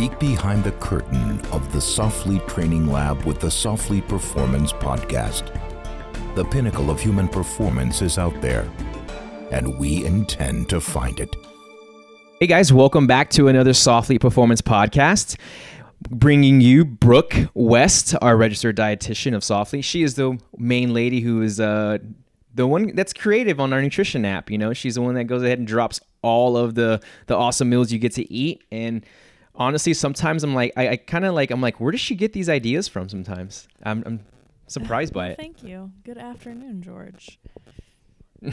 [0.00, 5.54] peek behind the curtain of the Softly Training Lab with the Softly Performance Podcast.
[6.34, 8.66] The pinnacle of human performance is out there,
[9.50, 11.36] and we intend to find it.
[12.40, 15.38] Hey guys, welcome back to another Softly Performance Podcast.
[16.08, 19.82] Bringing you Brooke West, our registered dietitian of Softly.
[19.82, 21.98] She is the main lady who is uh,
[22.54, 24.50] the one that's creative on our nutrition app.
[24.50, 27.68] You know, she's the one that goes ahead and drops all of the the awesome
[27.68, 28.64] meals you get to eat.
[28.72, 29.04] And
[29.60, 32.32] honestly, sometimes I'm like, I, I kind of like, I'm like, where does she get
[32.32, 33.08] these ideas from?
[33.08, 34.20] Sometimes I'm, I'm
[34.66, 35.36] surprised by it.
[35.38, 35.92] Thank you.
[36.02, 37.38] Good afternoon, George.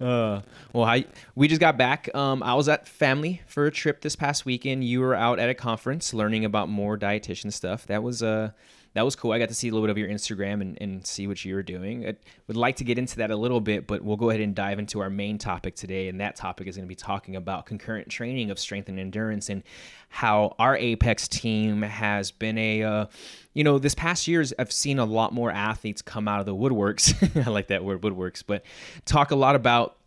[0.00, 0.40] uh,
[0.72, 1.04] well, I
[1.36, 2.12] we just got back.
[2.12, 4.82] Um, I was at family for a trip this past weekend.
[4.82, 7.86] You were out at a conference learning about more dietitian stuff.
[7.86, 8.50] That was uh
[8.94, 9.30] that was cool.
[9.30, 11.54] I got to see a little bit of your Instagram and, and see what you
[11.54, 12.06] were doing.
[12.06, 12.16] I
[12.48, 14.80] would like to get into that a little bit, but we'll go ahead and dive
[14.80, 16.08] into our main topic today.
[16.08, 19.48] And that topic is going to be talking about concurrent training of strength and endurance
[19.48, 19.62] and
[20.08, 23.06] how our Apex team has been a, uh,
[23.54, 26.54] you know, this past years, I've seen a lot more athletes come out of the
[26.54, 27.14] woodworks.
[27.46, 28.64] I like that word, woodworks, but
[29.04, 29.98] talk a lot about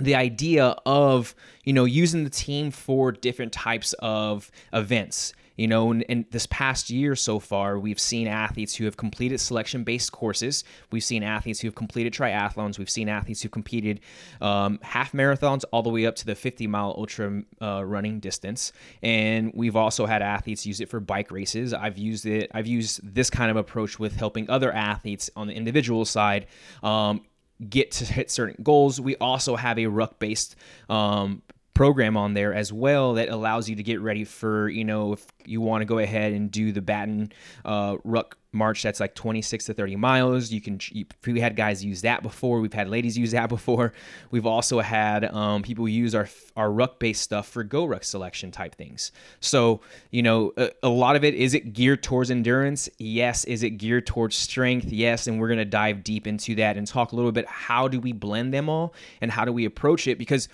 [0.00, 1.34] the idea of
[1.64, 6.46] you know using the team for different types of events you know, in, in, this
[6.46, 10.64] past year so far, we've seen athletes who have completed selection based courses.
[10.90, 12.78] We've seen athletes who have completed triathlons.
[12.78, 14.00] We've seen athletes who competed
[14.40, 18.72] um, half marathons all the way up to the 50 mile ultra uh, running distance.
[19.02, 21.74] And we've also had athletes use it for bike races.
[21.74, 25.54] I've used it, I've used this kind of approach with helping other athletes on the
[25.54, 26.46] individual side.
[26.82, 27.22] Um,
[27.68, 29.00] get to hit certain goals.
[29.00, 30.56] We also have a ruck based
[30.88, 31.42] um,
[31.74, 35.26] program on there as well that allows you to get ready for you know if
[35.44, 37.32] you want to go ahead and do the Bataan
[37.64, 40.50] uh, Ruck March that's like 26 to 30 miles.
[40.50, 42.60] You can you, we had guys use that before.
[42.60, 43.94] We've had ladies use that before.
[44.30, 48.74] We've also had um, people use our our ruck based stuff for GORUCK selection type
[48.74, 49.10] things.
[49.40, 52.90] So you know a, a, lot of it is it geared towards endurance?
[52.98, 53.44] Yes.
[53.44, 54.92] Is it geared towards strength?
[54.92, 55.26] Yes.
[55.26, 58.12] And we're gonna dive deep into that and talk a little bit how do we
[58.12, 60.48] blend them all and how do we approach it because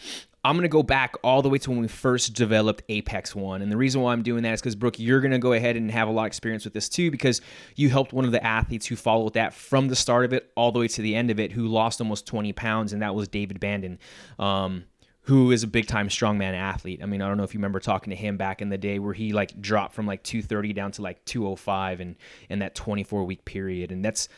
[0.49, 3.61] I'm going to go back all the way to when we first developed Apex One.
[3.61, 5.77] And the reason why I'm doing that is because, Brooke, you're going to go ahead
[5.77, 7.43] and have a lot of experience with this too, because
[7.77, 10.73] you helped one of the athletes who followed that from the start of it all
[10.73, 13.29] the way to the end of it, who lost almost 20 pounds, and that was
[13.29, 13.99] David Bandon.
[14.39, 14.85] Um,
[15.29, 17.01] who is a big time strongman athlete.
[17.03, 18.99] I mean, I don't know if you remember talking to him back in the day
[18.99, 22.17] where he like dropped from like 230 down to like 205 and
[22.49, 23.93] in that 24 week period.
[23.93, 24.31] And that's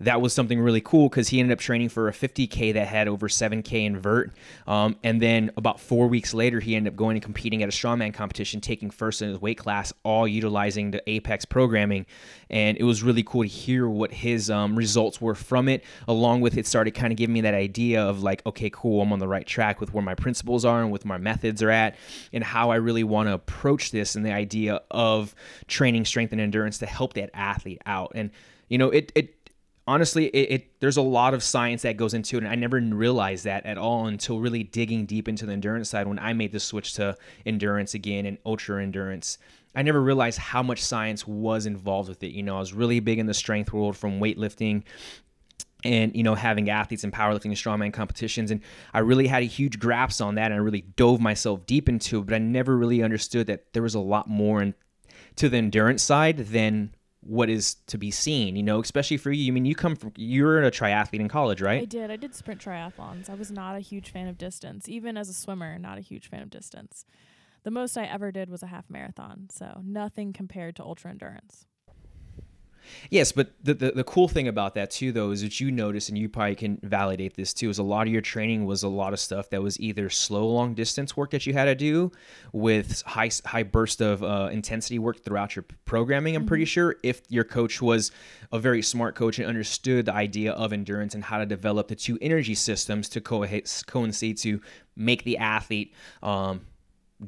[0.00, 3.06] that was something really cool because he ended up training for a 50K that had
[3.06, 4.32] over 7K invert.
[4.66, 7.72] Um, and then about four weeks later, he ended up going and competing at a
[7.72, 12.06] strongman competition, taking first in his weight class, all utilizing the Apex programming.
[12.50, 15.84] And it was really cool to hear what his um, results were from it.
[16.08, 19.12] Along with it, started kind of giving me that idea of like, okay, cool, I'm
[19.12, 21.96] on the right track with where my principles are and with my methods are at,
[22.32, 25.34] and how I really want to approach this and the idea of
[25.68, 28.12] training strength and endurance to help that athlete out.
[28.14, 28.30] And
[28.68, 29.43] you know, it it
[29.86, 32.78] honestly it, it, there's a lot of science that goes into it and i never
[32.78, 36.52] realized that at all until really digging deep into the endurance side when i made
[36.52, 39.38] the switch to endurance again and ultra endurance.
[39.76, 43.00] I never realized how much science was involved with it you know i was really
[43.00, 44.84] big in the strength world from weightlifting
[45.84, 48.60] and you know having athletes in powerlifting and strongman competitions and
[48.92, 52.20] i really had a huge grasp on that and i really dove myself deep into
[52.20, 54.74] it but i never really understood that there was a lot more in,
[55.36, 56.94] to the endurance side than
[57.26, 59.50] what is to be seen, you know, especially for you.
[59.50, 61.82] I mean, you come from, you're a triathlete in college, right?
[61.82, 62.10] I did.
[62.10, 63.30] I did sprint triathlons.
[63.30, 64.88] I was not a huge fan of distance.
[64.88, 67.04] Even as a swimmer, not a huge fan of distance.
[67.62, 69.48] The most I ever did was a half marathon.
[69.50, 71.66] So nothing compared to ultra endurance.
[73.10, 76.08] Yes, but the, the, the cool thing about that too, though, is that you notice,
[76.08, 78.88] and you probably can validate this too, is a lot of your training was a
[78.88, 82.10] lot of stuff that was either slow long distance work that you had to do
[82.52, 86.36] with high high burst of uh, intensity work throughout your programming.
[86.36, 86.48] I'm mm-hmm.
[86.48, 88.10] pretty sure if your coach was
[88.52, 91.96] a very smart coach and understood the idea of endurance and how to develop the
[91.96, 93.46] two energy systems to co-
[93.86, 94.60] coincide to
[94.96, 96.60] make the athlete um,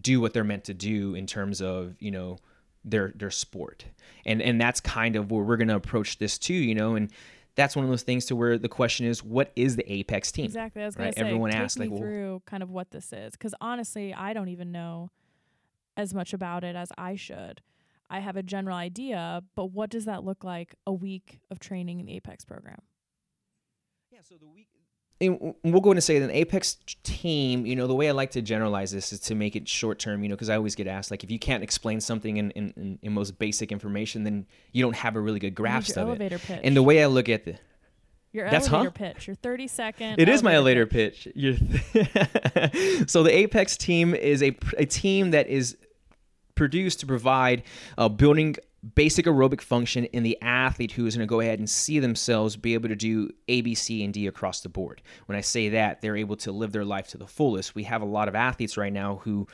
[0.01, 2.39] do what they're meant to do in terms of you know
[2.87, 3.85] their their sport.
[4.25, 7.11] And and that's kind of where we're going to approach this too you know and
[7.57, 10.45] that's one of those things to where the question is what is the apex team?
[10.45, 10.83] Exactly.
[10.83, 11.15] I was right?
[11.15, 13.33] say, everyone asks like through kind of what this is.
[13.33, 15.11] Because honestly i don't even know
[15.97, 17.61] as much about it as i should.
[18.09, 22.01] I have a general idea but what does that look like a week of training
[22.01, 22.81] in the apex program?
[24.13, 24.76] Yeah so the week and
[25.21, 28.31] we'll go in and say that an apex team you know the way i like
[28.31, 30.87] to generalize this is to make it short term you know because i always get
[30.87, 34.83] asked like if you can't explain something in, in, in, most basic information then you
[34.83, 36.61] don't have a really good grasp of it pitch.
[36.63, 37.59] and the way i look at the
[38.33, 39.13] your That's elevator huh?
[39.15, 40.21] pitch, your 30 second.
[40.21, 41.27] It is my elevator pitch.
[41.35, 43.07] pitch.
[43.07, 45.79] so the Apex team is a, a team that is
[46.55, 47.63] produced to provide
[47.97, 48.57] uh, building
[48.95, 52.57] basic aerobic function in the athlete who is going to go ahead and see themselves
[52.57, 55.03] be able to do A, B, C, and D across the board.
[55.27, 57.75] When I say that, they're able to live their life to the fullest.
[57.75, 59.49] We have a lot of athletes right now who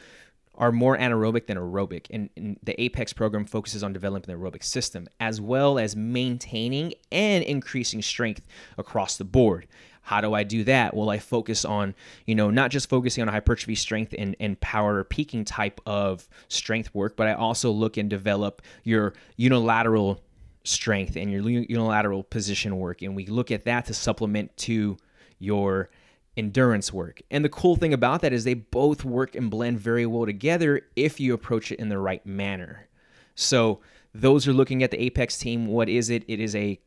[0.57, 2.07] are more anaerobic than aerobic.
[2.11, 6.93] And, and, the Apex program focuses on developing the aerobic system as well as maintaining
[7.11, 8.47] and increasing strength
[8.77, 9.67] across the board.
[10.03, 10.95] How do I do that?
[10.95, 11.95] Well, I focus on,
[12.27, 16.93] you know, not just focusing on hypertrophy strength and, and power peaking type of strength
[16.95, 20.21] work, but I also look and develop your unilateral
[20.65, 23.03] strength and your unilateral position work.
[23.03, 24.97] And we look at that to supplement to
[25.39, 25.89] your
[26.37, 27.23] endurance work.
[27.31, 30.83] And the cool thing about that is they both work and blend very well together
[30.97, 32.89] if you approach it in the right manner.
[33.35, 33.81] So,
[34.15, 35.67] those are looking at the Apex team.
[35.67, 36.25] What is it?
[36.29, 36.79] It is a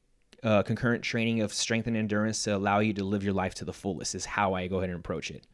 [0.45, 3.65] uh, concurrent training of strength and endurance to allow you to live your life to
[3.65, 5.45] the fullest is how I go ahead and approach it.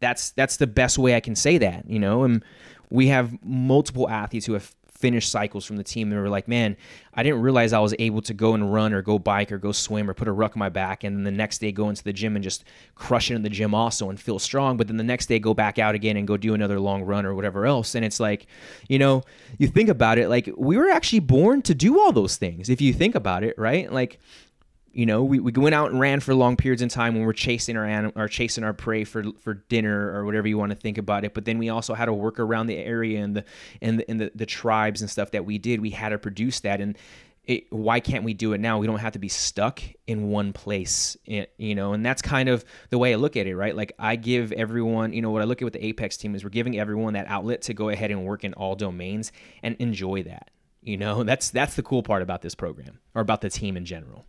[0.00, 2.24] That's that's the best way I can say that, you know.
[2.24, 2.42] And
[2.90, 6.76] we have multiple athletes who have finish cycles from the team and were like, man,
[7.14, 9.72] I didn't realize I was able to go and run or go bike or go
[9.72, 12.04] swim or put a ruck on my back and then the next day go into
[12.04, 12.64] the gym and just
[12.94, 14.76] crush it in the gym also and feel strong.
[14.76, 17.26] But then the next day go back out again and go do another long run
[17.26, 17.94] or whatever else.
[17.94, 18.46] And it's like,
[18.88, 19.22] you know,
[19.58, 22.80] you think about it, like we were actually born to do all those things if
[22.80, 23.92] you think about it, right?
[23.92, 24.20] Like
[24.94, 27.32] you know, we, we went out and ran for long periods in time when we're
[27.32, 30.76] chasing our anim- or chasing our prey for for dinner or whatever you want to
[30.76, 31.34] think about it.
[31.34, 33.44] But then we also had to work around the area and the
[33.82, 35.80] and the, and the, the tribes and stuff that we did.
[35.80, 36.96] We had to produce that and.
[37.46, 38.78] It, why can't we do it now?
[38.78, 42.48] We don't have to be stuck in one place, eh, you know, and that's kind
[42.48, 43.76] of the way I look at it, right?
[43.76, 46.42] Like I give everyone, you know, what I look at with the Apex team is
[46.42, 49.30] we're giving everyone that outlet to go ahead and work in all domains
[49.62, 50.52] and enjoy that.
[50.80, 53.84] You know, that's that's the cool part about this program or about the team in
[53.84, 54.24] general.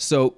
[0.00, 0.36] So,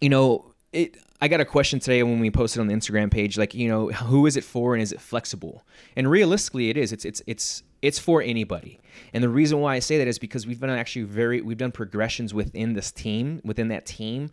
[0.00, 3.36] you know, it I got a question today when we posted on the Instagram page,
[3.36, 5.64] like, you know, who is it for and is it flexible?
[5.94, 6.92] And realistically, it is.
[6.92, 8.80] It's it's it's it's for anybody.
[9.12, 11.72] And the reason why I say that is because we've been actually very we've done
[11.72, 14.30] progressions within this team, within that team,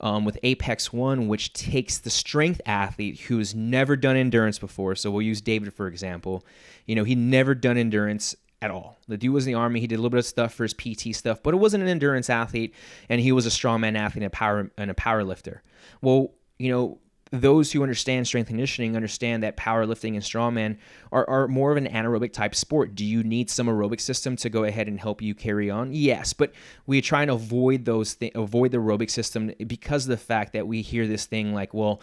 [0.00, 4.94] um, with Apex One, which takes the strength athlete who's never done endurance before.
[4.94, 6.42] So we'll use David for example.
[6.86, 8.98] You know, he never done endurance at all.
[9.08, 9.80] The dude was in the army.
[9.80, 11.88] He did a little bit of stuff for his PT stuff, but it wasn't an
[11.88, 12.74] endurance athlete,
[13.08, 15.62] and he was a strongman athlete and a power and a power lifter.
[16.02, 16.98] Well, you know,
[17.32, 20.76] those who understand strength conditioning understand that powerlifting and strongman
[21.12, 22.94] are, are more of an anaerobic type sport.
[22.94, 25.92] Do you need some aerobic system to go ahead and help you carry on?
[25.92, 26.52] Yes, but
[26.86, 30.66] we try and avoid those th- avoid the aerobic system because of the fact that
[30.66, 32.00] we hear this thing like, well,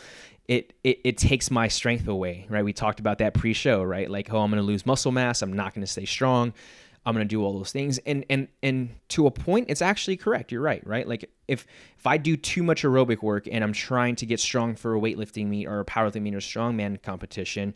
[0.47, 2.63] it, it it takes my strength away, right?
[2.63, 4.09] We talked about that pre-show, right?
[4.09, 5.41] Like, oh, I'm going to lose muscle mass.
[5.41, 6.53] I'm not going to stay strong.
[7.07, 7.99] I'm going to do all those things.
[7.99, 10.51] And and and to a point, it's actually correct.
[10.51, 11.07] You're right, right?
[11.07, 11.65] Like if
[11.97, 14.99] if I do too much aerobic work and I'm trying to get strong for a
[14.99, 17.73] weightlifting meet or a powerlifting meet or strongman competition,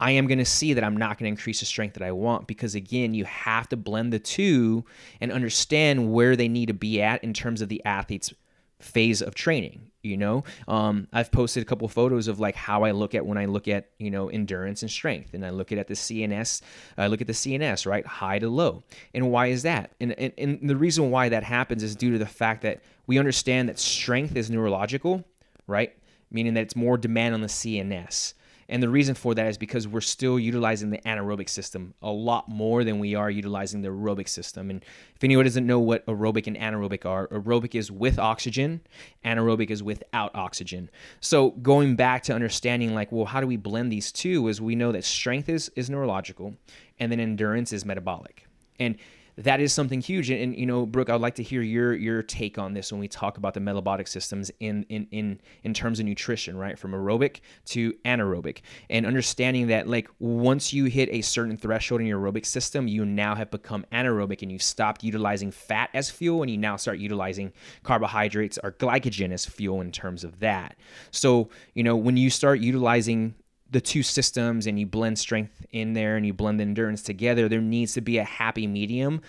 [0.00, 2.12] I am going to see that I'm not going to increase the strength that I
[2.12, 4.86] want because again, you have to blend the two
[5.20, 8.32] and understand where they need to be at in terms of the athlete's
[8.80, 10.44] phase of training you know?
[10.68, 13.68] Um, i've posted a couple photos of like how i look at when i look
[13.68, 16.62] at you know endurance and strength and i look at, at the cns
[16.98, 18.06] i look at the cns right?
[18.06, 18.82] High to low.
[19.14, 19.92] And why is that?
[20.00, 23.18] And, and, and the reason why that happens is due to the fact that we
[23.18, 25.24] understand that strength is neurological
[25.66, 25.96] right?
[26.30, 28.34] Meaning that it's more demand on the cns
[28.72, 32.48] and the reason for that is because we're still utilizing the anaerobic system a lot
[32.48, 34.70] more than we are utilizing the aerobic system.
[34.70, 34.82] And
[35.14, 38.80] if anyone doesn't know what aerobic and anaerobic are, aerobic is with oxygen,
[39.26, 40.88] anaerobic is without oxygen.
[41.20, 44.74] So going back to understanding like, well, how do we blend these two is we
[44.74, 46.54] know that strength is, is neurological
[46.98, 48.46] and then endurance is metabolic.
[48.80, 48.96] And
[49.36, 50.30] that is something huge.
[50.30, 52.92] And, and, you know, Brooke, I would like to hear your your take on this
[52.92, 56.78] when we talk about the metabolic systems in in in in terms of nutrition, right?
[56.78, 58.60] From aerobic to anaerobic,
[58.90, 63.04] and understanding that like once you hit a certain threshold in your aerobic system, you
[63.04, 66.98] now have become anaerobic and you've stopped utilizing fat as fuel, and you now start
[66.98, 70.76] utilizing carbohydrates or glycogen as fuel in terms of that.
[71.10, 73.34] So you know when you start utilizing
[73.72, 77.48] the two systems and you blend strength in there and you blend the endurance together,
[77.48, 79.20] there needs to be a happy medium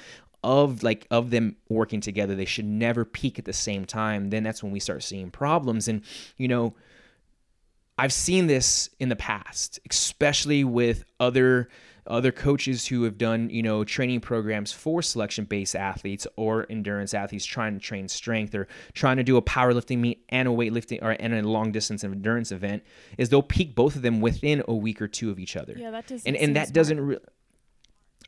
[0.44, 2.36] of like of them working together.
[2.36, 4.30] They should never peak at the same time.
[4.30, 5.88] Then that's when we start seeing problems.
[5.88, 6.02] And
[6.38, 6.76] you know,
[7.98, 11.70] I've seen this in the past, especially with other
[12.06, 17.14] other coaches who have done you know training programs for selection based athletes or endurance
[17.14, 21.02] athletes trying to train strength or trying to do a powerlifting meet and a weightlifting
[21.02, 22.84] or and a long distance endurance event
[23.18, 25.92] is they'll peak both of them within a week or two of each other yeah
[25.92, 26.74] that doesn't and and that smart.
[26.74, 27.22] doesn't really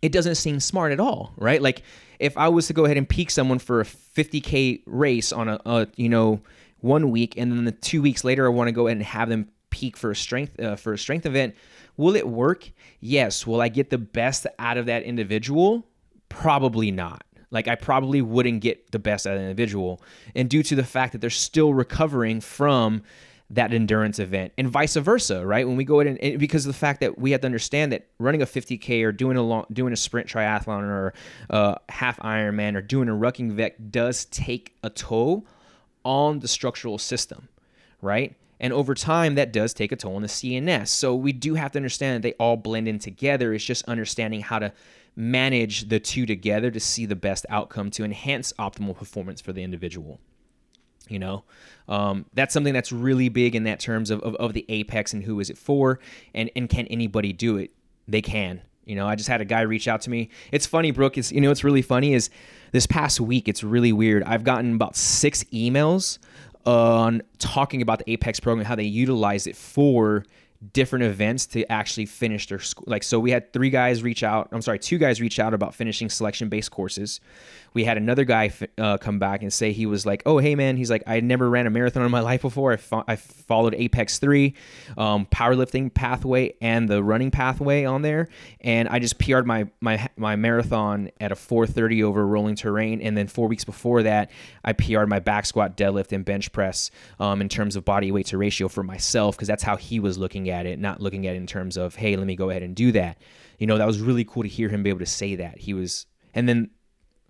[0.01, 1.61] it doesn't seem smart at all, right?
[1.61, 1.81] Like
[2.19, 5.59] if I was to go ahead and peak someone for a 50k race on a,
[5.65, 6.41] a you know
[6.79, 9.29] one week, and then the two weeks later I want to go ahead and have
[9.29, 11.53] them peak for a strength uh, for a strength event,
[11.97, 12.71] Will it work?
[12.99, 13.47] Yes.
[13.47, 15.87] Will I get the best out of that individual?
[16.29, 17.23] Probably not.
[17.51, 20.01] Like I probably wouldn't get the best out of an individual.
[20.35, 23.03] And due to the fact that they're still recovering from
[23.51, 25.67] that endurance event and vice versa, right?
[25.67, 28.07] When we go in and because of the fact that we have to understand that
[28.17, 31.13] running a 50k or doing a long, doing a sprint triathlon or
[31.49, 35.45] a half Ironman or doing a rucking vec does take a toll
[36.03, 37.47] on the structural system,
[38.01, 38.35] right?
[38.59, 40.87] And over time, that does take a toll on the CNS.
[40.87, 43.53] So we do have to understand that they all blend in together.
[43.53, 44.71] It's just understanding how to
[45.15, 49.63] manage the two together to see the best outcome to enhance optimal performance for the
[49.63, 50.19] individual
[51.07, 51.43] you know?
[51.87, 55.23] Um, that's something that's really big in that terms of, of, of, the apex and
[55.23, 55.99] who is it for
[56.33, 57.71] and, and can anybody do it?
[58.07, 59.07] They can you know?
[59.07, 60.29] I just had a guy reach out to me.
[60.51, 62.29] It's funny brooke is you know what's really funny is
[62.71, 64.23] this past week it's really weird.
[64.23, 66.19] I've gotten about six emails
[66.65, 70.25] on talking about the apex program how they utilize it for
[70.73, 72.85] different events to actually finish their school.
[72.87, 74.49] Like, so we had three guys reach out.
[74.51, 77.19] I'm sorry, two guys reach out about finishing selection based courses.
[77.75, 80.77] We had another guy uh, come back and say he was like, "Oh, hey man,"
[80.77, 82.73] he's like, "I never ran a marathon in my life before.
[82.73, 84.55] I, fo- I followed Apex Three,
[84.97, 88.29] um, powerlifting pathway and the running pathway on there,
[88.61, 93.15] and I just PR'd my my my marathon at a 4:30 over rolling terrain, and
[93.15, 94.31] then four weeks before that,
[94.63, 96.89] I PR'd my back squat, deadlift, and bench press
[97.19, 100.17] um, in terms of body weight to ratio for myself because that's how he was
[100.17, 102.63] looking at it, not looking at it in terms of, hey, let me go ahead
[102.63, 103.17] and do that.
[103.59, 105.59] You know, that was really cool to hear him be able to say that.
[105.59, 106.69] He was, and then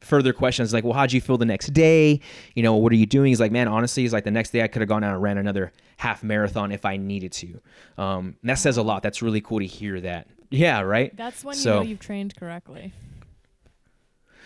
[0.01, 2.19] further questions like, well, how'd you feel the next day?
[2.53, 3.29] You know, what are you doing?
[3.29, 5.21] He's like, man, honestly, he's like, the next day I could have gone out and
[5.21, 7.61] ran another half marathon if I needed to.
[7.97, 9.03] Um, that says a lot.
[9.03, 10.27] That's really cool to hear that.
[10.51, 11.15] Yeah, right.
[11.15, 12.93] That's when so, you know you've trained correctly.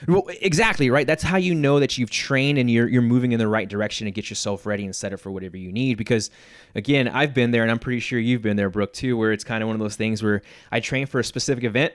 [0.08, 1.06] Well, exactly right.
[1.06, 4.06] That's how you know that you've trained and you're you're moving in the right direction
[4.06, 5.98] to get yourself ready and set up for whatever you need.
[5.98, 6.32] Because,
[6.74, 9.44] again, I've been there, and I'm pretty sure you've been there, Brooke, too, where it's
[9.44, 10.42] kind of one of those things where
[10.72, 11.94] I train for a specific event,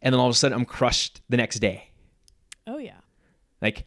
[0.00, 1.90] and then all of a sudden I'm crushed the next day.
[2.68, 3.00] Oh yeah.
[3.62, 3.86] Like,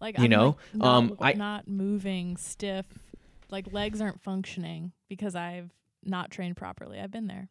[0.00, 2.86] like you I'm know, like not, um, I not moving stiff,
[3.50, 5.70] like legs aren't functioning because I've
[6.04, 7.00] not trained properly.
[7.00, 7.48] I've been there.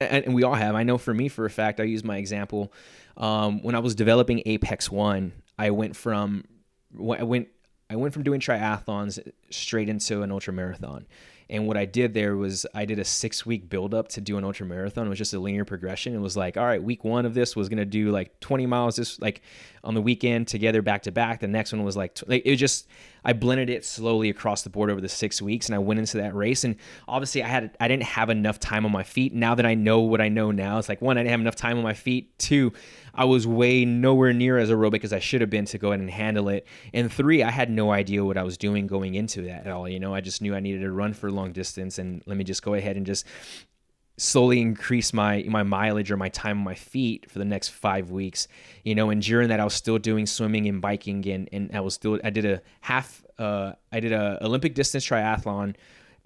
[0.00, 0.74] And, and we all have.
[0.74, 2.72] I know for me, for a fact, I use my example.
[3.16, 6.44] Um, when I was developing Apex One, I went from
[6.98, 7.48] I went
[7.90, 9.18] I went from doing triathlons
[9.50, 11.06] straight into an ultra marathon.
[11.52, 14.38] And what I did there was I did a six week build up to do
[14.38, 15.06] an ultra marathon.
[15.06, 16.14] It was just a linear progression.
[16.14, 18.96] It was like, all right, week one of this was gonna do like 20 miles
[18.96, 19.42] this like
[19.84, 21.40] on the weekend together back to back.
[21.40, 22.88] The next one was like, like it just
[23.22, 26.16] I blended it slowly across the board over the six weeks, and I went into
[26.18, 26.64] that race.
[26.64, 29.34] And obviously, I had I didn't have enough time on my feet.
[29.34, 31.56] Now that I know what I know now, it's like one, I didn't have enough
[31.56, 32.36] time on my feet.
[32.38, 32.72] Two,
[33.14, 36.00] I was way nowhere near as aerobic as I should have been to go ahead
[36.00, 36.66] and handle it.
[36.92, 39.88] And three, I had no idea what I was doing going into that at all.
[39.88, 42.44] You know, I just knew I needed to run for long distance, and let me
[42.44, 43.26] just go ahead and just
[44.18, 48.10] slowly increase my my mileage or my time on my feet for the next five
[48.10, 48.48] weeks.
[48.84, 51.80] You know, and during that I was still doing swimming and biking and, and I
[51.80, 55.74] was still I did a half uh I did a Olympic distance triathlon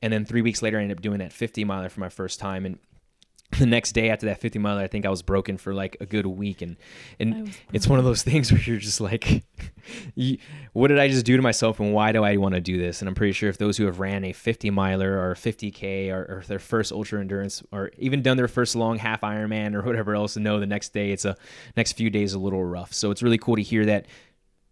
[0.03, 2.41] and then three weeks later I ended up doing that 50 miler for my first
[2.41, 2.79] time and
[3.59, 6.07] the next day after that 50 mile, I think I was broken for like a
[6.07, 6.63] good week.
[6.63, 6.77] And,
[7.21, 9.45] and it's one of those things where you're just like,
[10.73, 13.01] what did I just do to myself and why do I want to do this?
[13.01, 16.23] And I'm pretty sure if those who have ran a 50 miler or 50K or,
[16.23, 20.15] or their first ultra endurance or even done their first long half Ironman or whatever
[20.15, 21.37] else, know the next day it's a
[21.77, 22.93] next few days a little rough.
[22.93, 24.07] So it's really cool to hear that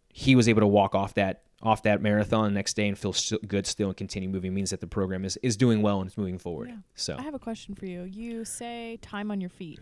[0.09, 3.15] he was able to walk off that off that marathon the next day and feel
[3.47, 6.19] good still and continue moving means that the program is, is doing well and it's
[6.19, 6.69] moving forward.
[6.69, 6.77] Yeah.
[6.95, 8.03] So I have a question for you.
[8.03, 9.81] You say time on your feet.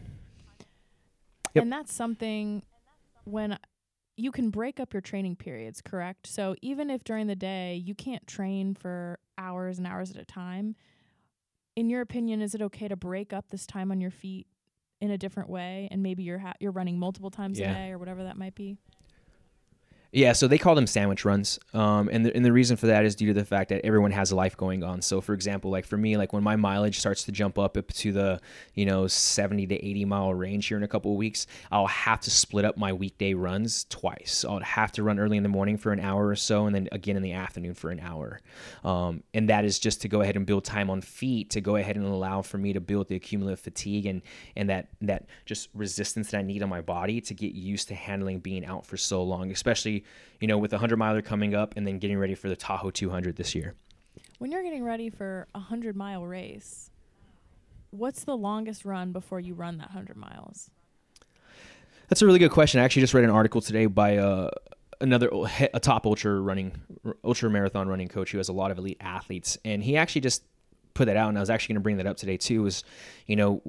[1.55, 1.63] Yep.
[1.63, 2.63] And that's something
[3.25, 3.59] when
[4.17, 6.27] you can break up your training periods, correct?
[6.27, 10.25] So even if during the day you can't train for hours and hours at a
[10.25, 10.77] time,
[11.75, 14.47] in your opinion, is it okay to break up this time on your feet
[15.01, 17.73] in a different way and maybe you're ha- you're running multiple times yeah.
[17.73, 18.77] a day or whatever that might be?
[20.15, 23.07] Yeah, so they call them sandwich runs, um, and the, and the reason for that
[23.07, 25.01] is due to the fact that everyone has a life going on.
[25.01, 28.13] So, for example, like for me, like when my mileage starts to jump up, to
[28.13, 28.39] the
[28.75, 32.21] you know seventy to eighty mile range here in a couple of weeks, I'll have
[32.21, 34.45] to split up my weekday runs twice.
[34.47, 36.91] I'll have to run early in the morning for an hour or so, and then
[36.93, 38.41] again in the afternoon for an hour,
[38.85, 41.77] um, and that is just to go ahead and build time on feet to go
[41.77, 44.21] ahead and allow for me to build the accumulative fatigue and
[44.57, 47.95] and that that just resistance that I need on my body to get used to
[47.95, 50.02] handling being out for so long, especially
[50.41, 52.91] you know, with a 100 miler coming up and then getting ready for the Tahoe
[52.91, 53.75] 200 this year.
[54.39, 56.91] When you're getting ready for a 100 mile race,
[57.91, 60.71] what's the longest run before you run that 100 miles?
[62.09, 62.81] That's a really good question.
[62.81, 64.51] I actually just read an article today by uh,
[65.01, 65.31] another
[65.73, 66.73] a top ultra running
[67.25, 70.43] ultra marathon running coach who has a lot of elite athletes and he actually just
[70.95, 72.67] put that out, and I was actually going to bring that up today too.
[72.67, 72.85] Is
[73.27, 73.63] you know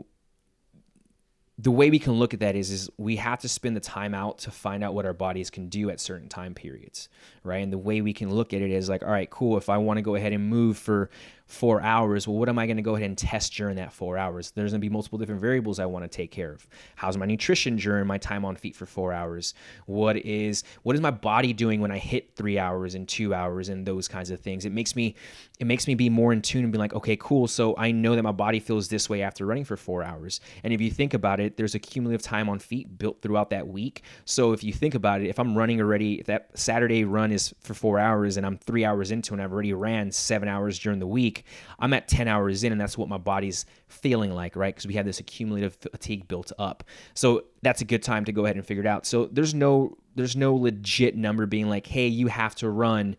[1.60, 4.14] the way we can look at that is is we have to spend the time
[4.14, 7.10] out to find out what our bodies can do at certain time periods
[7.44, 7.64] right?
[7.64, 9.78] And the way we can look at it is like all right cool if i
[9.78, 11.10] want to go ahead and move for
[11.46, 12.28] four hours.
[12.28, 14.52] Well, what am I going to go ahead and test during that four hours?
[14.52, 16.68] There's going to be multiple different variables I want to take care of.
[16.96, 19.54] How's my nutrition during my time on feet for four hours?
[19.86, 23.70] What is what is my body doing when I hit three hours and two hours
[23.70, 24.66] and those kinds of things?
[24.66, 25.16] It makes me
[25.60, 27.48] it makes me be more in tune and be like, okay, cool.
[27.48, 30.40] So I know that my body feels this way after running for four hours.
[30.64, 33.68] And if you think about it, there's a cumulative time on feet built throughout that
[33.68, 34.04] week.
[34.26, 37.54] So if you think about it, if I'm running already, if that Saturday run is
[37.62, 41.00] for four hours and I'm three hours into and I've already ran seven hours during
[41.00, 41.33] the week
[41.80, 44.74] I'm at 10 hours in, and that's what my body's feeling like, right?
[44.74, 46.84] Because we have this accumulative fatigue built up.
[47.14, 49.06] So that's a good time to go ahead and figure it out.
[49.06, 53.16] So there's no there's no legit number being like, hey, you have to run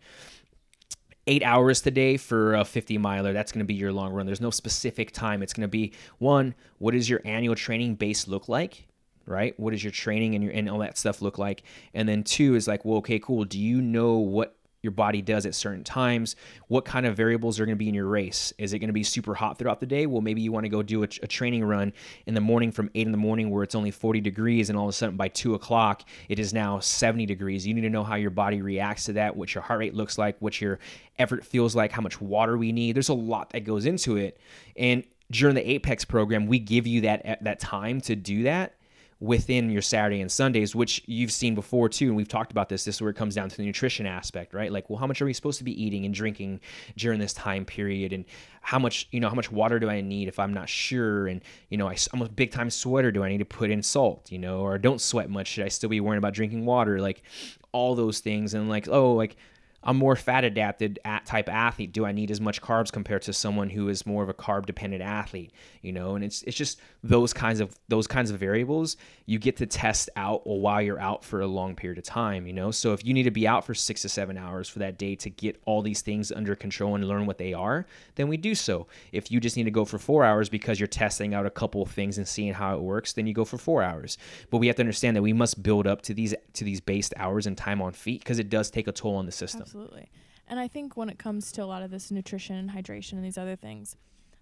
[1.27, 3.33] eight hours today for a 50 miler.
[3.33, 4.25] That's going to be your long run.
[4.25, 5.41] There's no specific time.
[5.41, 8.87] It's going to be one, what does your annual training base look like?
[9.25, 9.59] Right?
[9.59, 11.63] What does your training and your and all that stuff look like?
[11.95, 13.43] And then two is like, well, okay, cool.
[13.43, 14.55] Do you know what
[14.85, 16.35] your body does at certain times.
[16.67, 18.53] What kind of variables are going to be in your race?
[18.59, 20.05] Is it going to be super hot throughout the day?
[20.05, 21.91] Well, maybe you want to go do a, a, training run
[22.27, 24.85] in the morning from 8 in the morning where it's only 40 degrees, and all
[24.85, 27.65] of a sudden by 2 o'clock it is now 70 degrees.
[27.65, 30.17] You need to know how your body reacts to that, what your heart rate looks
[30.17, 30.79] like, what your
[31.17, 32.95] effort feels like, how much water we need.
[32.95, 34.39] There's a lot that goes into it.
[34.77, 38.74] And during the Apex program, we give you that that time to do that
[39.21, 42.07] within your Saturday and Sundays, which you've seen before too.
[42.07, 42.83] And we've talked about this.
[42.83, 44.71] This is where it comes down to the nutrition aspect, right?
[44.71, 46.59] Like, well, how much are we supposed to be eating and drinking
[46.97, 48.11] during this time period?
[48.11, 48.25] And
[48.61, 51.27] how much, you know, how much water do I need if I'm not sure?
[51.27, 53.11] And, you know, I, am a big time sweater.
[53.11, 55.47] Do I need to put in salt, you know, or don't sweat much?
[55.47, 56.99] Should I still be worrying about drinking water?
[56.99, 57.23] Like
[57.71, 58.53] all those things.
[58.53, 59.37] And like, oh, like,
[59.85, 63.69] a more fat adapted type athlete do i need as much carbs compared to someone
[63.69, 67.33] who is more of a carb dependent athlete you know and it's it's just those
[67.33, 71.41] kinds of those kinds of variables you get to test out while you're out for
[71.41, 72.71] a long period of time you know?
[72.71, 75.15] So if you need to be out for 6 to 7 hours for that day
[75.17, 78.55] to get all these things under control and learn what they are then we do
[78.55, 78.87] so.
[79.11, 81.81] If you just need to go for 4 hours because you're testing out a couple
[81.81, 84.17] of things and seeing how it works then you go for 4 hours.
[84.49, 87.13] But we have to understand that we must build up to these to these based
[87.17, 89.61] hours and time on feet because it does take a toll on the system.
[89.61, 90.09] Absolutely.
[90.47, 93.25] And I think when it comes to a lot of this nutrition and hydration and
[93.25, 93.95] these other things,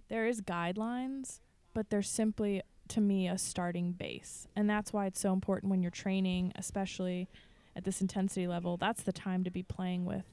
[0.10, 1.40] there is guidelines,
[1.74, 4.48] but they're simply to me a starting base.
[4.56, 7.30] And that's why it's so important when you're training, especially
[7.76, 10.26] at this intensity level, that's the time to be playing with,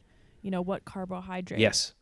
[0.42, 1.94] you know, what carbohydrate yes.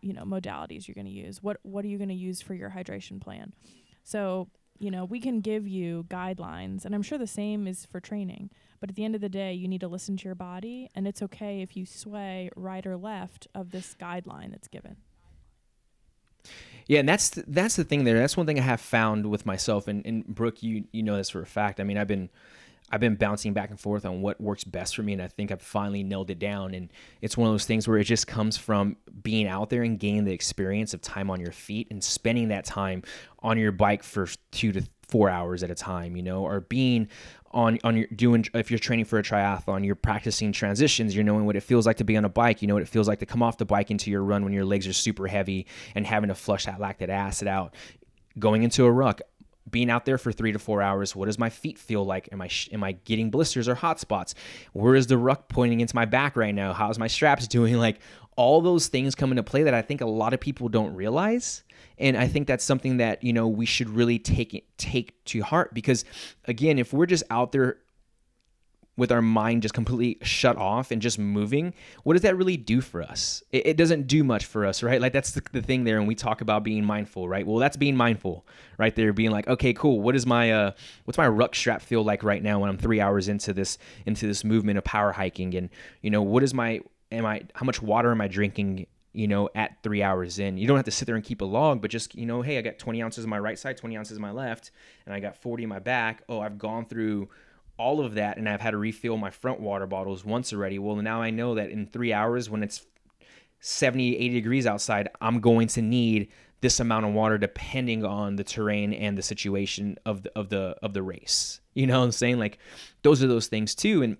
[0.00, 1.42] you know, modalities you're going to use.
[1.42, 3.54] What what are you going to use for your hydration plan?
[4.02, 8.00] So, you know, we can give you guidelines, and I'm sure the same is for
[8.00, 8.50] training.
[8.80, 11.08] But at the end of the day, you need to listen to your body, and
[11.08, 14.96] it's okay if you sway right or left of this guideline that's given.
[16.86, 18.18] Yeah, and that's the, that's the thing there.
[18.18, 21.30] That's one thing I have found with myself, and, and Brooke, you you know this
[21.30, 21.80] for a fact.
[21.80, 22.28] I mean, I've been
[22.90, 25.50] I've been bouncing back and forth on what works best for me, and I think
[25.50, 26.74] I've finally nailed it down.
[26.74, 26.92] And
[27.22, 30.24] it's one of those things where it just comes from being out there and gaining
[30.24, 33.02] the experience of time on your feet and spending that time
[33.40, 37.08] on your bike for two to four hours at a time, you know, or being
[37.54, 41.46] on on your doing if you're training for a triathlon, you're practicing transitions, you're knowing
[41.46, 43.20] what it feels like to be on a bike, you know what it feels like
[43.20, 46.06] to come off the bike into your run when your legs are super heavy and
[46.06, 47.74] having to flush that lactic acid out.
[48.38, 49.20] Going into a ruck,
[49.70, 52.28] being out there for three to four hours, what does my feet feel like?
[52.32, 54.34] Am I am I getting blisters or hot spots?
[54.72, 56.72] Where is the ruck pointing into my back right now?
[56.72, 57.76] How's my straps doing?
[57.76, 58.00] Like
[58.36, 61.62] all those things come into play that I think a lot of people don't realize
[61.98, 65.74] and I think that's something that you know we should really take take to heart
[65.74, 66.04] because
[66.46, 67.78] again, if we're just out there
[68.96, 72.80] with our mind just completely shut off and just moving, what does that really do
[72.80, 73.42] for us?
[73.50, 75.00] It, it doesn't do much for us, right?
[75.00, 77.46] Like that's the, the, thing there, and we talk about being mindful, right?
[77.46, 78.46] Well, that's being mindful,
[78.78, 80.00] right there, being like, okay, cool.
[80.00, 80.70] What is my uh,
[81.04, 84.26] what's my ruck strap feel like right now when I'm three hours into this into
[84.26, 86.80] this movement of power hiking, and you know, what is my
[87.10, 90.58] am I how much water am I drinking you know, at three hours in.
[90.58, 92.58] You don't have to sit there and keep a log, but just, you know, hey,
[92.58, 94.72] I got 20 ounces on my right side, 20 ounces on my left,
[95.06, 96.22] and I got 40 in my back.
[96.28, 97.28] Oh, I've gone through
[97.76, 100.78] all of that and I've had to refill my front water bottles once already.
[100.78, 102.86] Well, now I know that in three hours when it's
[103.60, 106.28] 70, 80 degrees outside, I'm going to need
[106.60, 110.76] this amount of water depending on the terrain and the situation of the of the
[110.82, 111.60] of the race.
[111.74, 112.38] You know what I'm saying?
[112.38, 112.58] Like
[113.02, 114.02] those are those things too.
[114.02, 114.16] And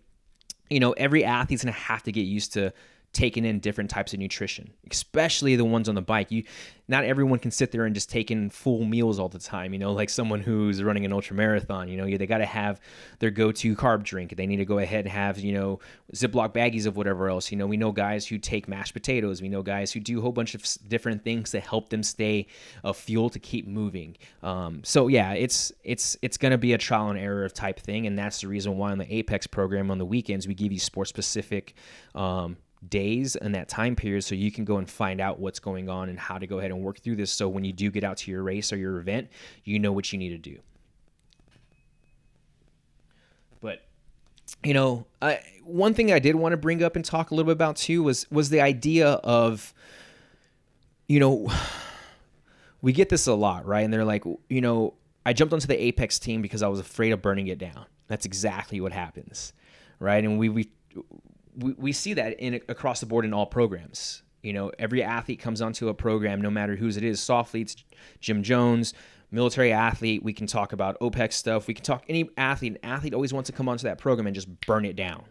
[0.68, 2.72] you know, every athlete's gonna have to get used to
[3.14, 6.31] taking in different types of nutrition, especially the ones on the bike.
[6.31, 6.44] You
[6.87, 9.79] not everyone can sit there and just take in full meals all the time, you
[9.79, 12.79] know, like someone who's running an ultra marathon, you know, they got to have
[13.20, 14.37] their go-to carb drink.
[14.37, 15.81] They need to go ahead and have, you know,
[16.14, 17.50] Ziploc baggies of whatever else.
[17.50, 19.40] You know, we know guys who take mashed potatoes.
[19.40, 22.48] We know guys who do a whole bunch of different things to help them stay
[22.83, 24.16] a fuel to keep moving.
[24.42, 28.07] Um, so yeah, it's it's it's going to be a trial and error type thing,
[28.07, 30.79] and that's the reason why on the Apex program on the weekends we give you
[30.79, 31.74] sport specific
[32.14, 32.59] um,
[32.90, 36.08] days and that time period so you can go and find out what's going on
[36.08, 37.30] and how to go ahead and work through this.
[37.30, 39.28] So when you do get out to your race or your event
[39.64, 40.58] you know what you need to do.
[43.60, 43.82] But
[44.62, 47.46] you know I, one thing i did want to bring up and talk a little
[47.46, 49.72] bit about too was was the idea of
[51.08, 51.50] you know
[52.82, 53.84] we get this a lot right?
[53.84, 54.94] And they're like you know
[55.24, 57.86] i jumped onto the apex team because i was afraid of burning it down.
[58.06, 59.52] That's exactly what happens
[59.98, 60.22] right?
[60.22, 60.68] And we we
[61.56, 64.22] we, we see that in across the board in all programs.
[64.42, 67.20] You know, every athlete comes onto a program, no matter whose it is.
[67.20, 67.76] Sofletes,
[68.20, 68.92] Jim Jones,
[69.30, 70.22] military athlete.
[70.22, 71.66] We can talk about OPEX stuff.
[71.66, 72.72] We can talk any athlete.
[72.72, 75.24] An athlete always wants to come onto that program and just burn it down,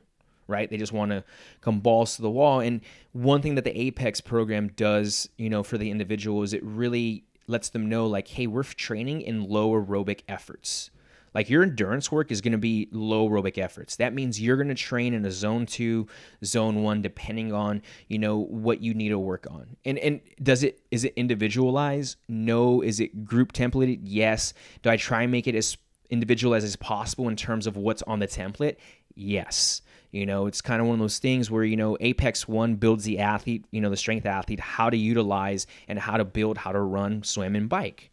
[0.47, 0.67] right?
[0.67, 1.23] They just want to
[1.61, 2.59] come balls to the wall.
[2.59, 2.81] And
[3.11, 7.25] one thing that the Apex program does, you know, for the individual is it really
[7.45, 10.89] lets them know, like, hey, we're training in low aerobic efforts.
[11.33, 13.95] Like your endurance work is going to be low aerobic efforts.
[13.97, 16.07] That means you're going to train in a zone 2,
[16.45, 19.75] zone 1 depending on, you know, what you need to work on.
[19.85, 22.17] And and does it is it individualized?
[22.27, 22.81] No.
[22.81, 23.99] Is it group templated?
[24.03, 24.53] Yes.
[24.81, 25.77] Do I try and make it as
[26.09, 28.77] individualized as possible in terms of what's on the template?
[29.15, 29.81] Yes.
[30.11, 33.03] You know, it's kind of one of those things where, you know, Apex 1 builds
[33.03, 36.71] the athlete, you know, the strength athlete, how to utilize and how to build, how
[36.71, 38.11] to run, swim, and bike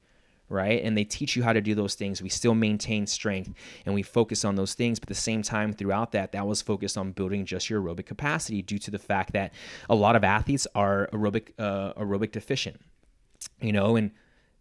[0.51, 0.83] right?
[0.85, 2.21] And they teach you how to do those things.
[2.21, 3.55] We still maintain strength
[3.87, 6.61] and we focus on those things, but at the same time, throughout that, that was
[6.61, 9.55] focused on building just your aerobic capacity due to the fact that
[9.89, 12.81] a lot of athletes are aerobic uh, aerobic deficient,
[13.63, 14.11] you know, and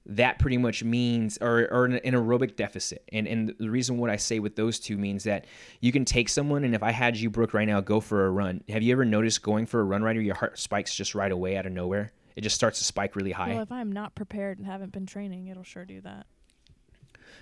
[0.06, 4.16] that pretty much means or, or an, aerobic deficit and and the reason what i
[4.16, 5.46] say with those two means that
[5.82, 8.32] you can take someone and if i had you brooke right now go for a
[8.32, 11.32] run have you ever noticed going for a run right your heart spikes just right
[11.32, 13.50] away out of nowhere it just starts to spike really high.
[13.50, 16.26] Well, if I'm not prepared and haven't been training, it'll sure do that.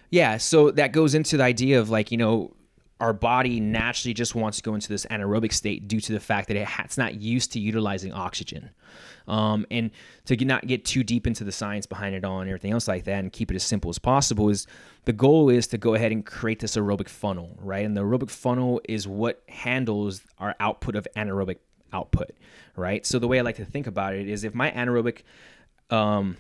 [0.10, 2.56] Yeah, so that goes into the idea of like, you know,
[3.00, 6.48] our body naturally just wants to go into this anaerobic state due to the fact
[6.48, 8.72] that it's not used to utilizing oxygen.
[9.28, 9.92] Um, and
[10.26, 13.04] to not get too deep into the science behind it all and everything else like
[13.04, 14.66] that and keep it as simple as possible is
[15.06, 17.86] the goal is to go ahead and create this aerobic funnel, right?
[17.86, 21.58] And the aerobic funnel is what handles our output of anaerobic
[21.94, 22.32] output,
[22.76, 23.06] right?
[23.06, 25.22] So the way I like to think about it is if my anaerobic
[25.90, 26.38] um,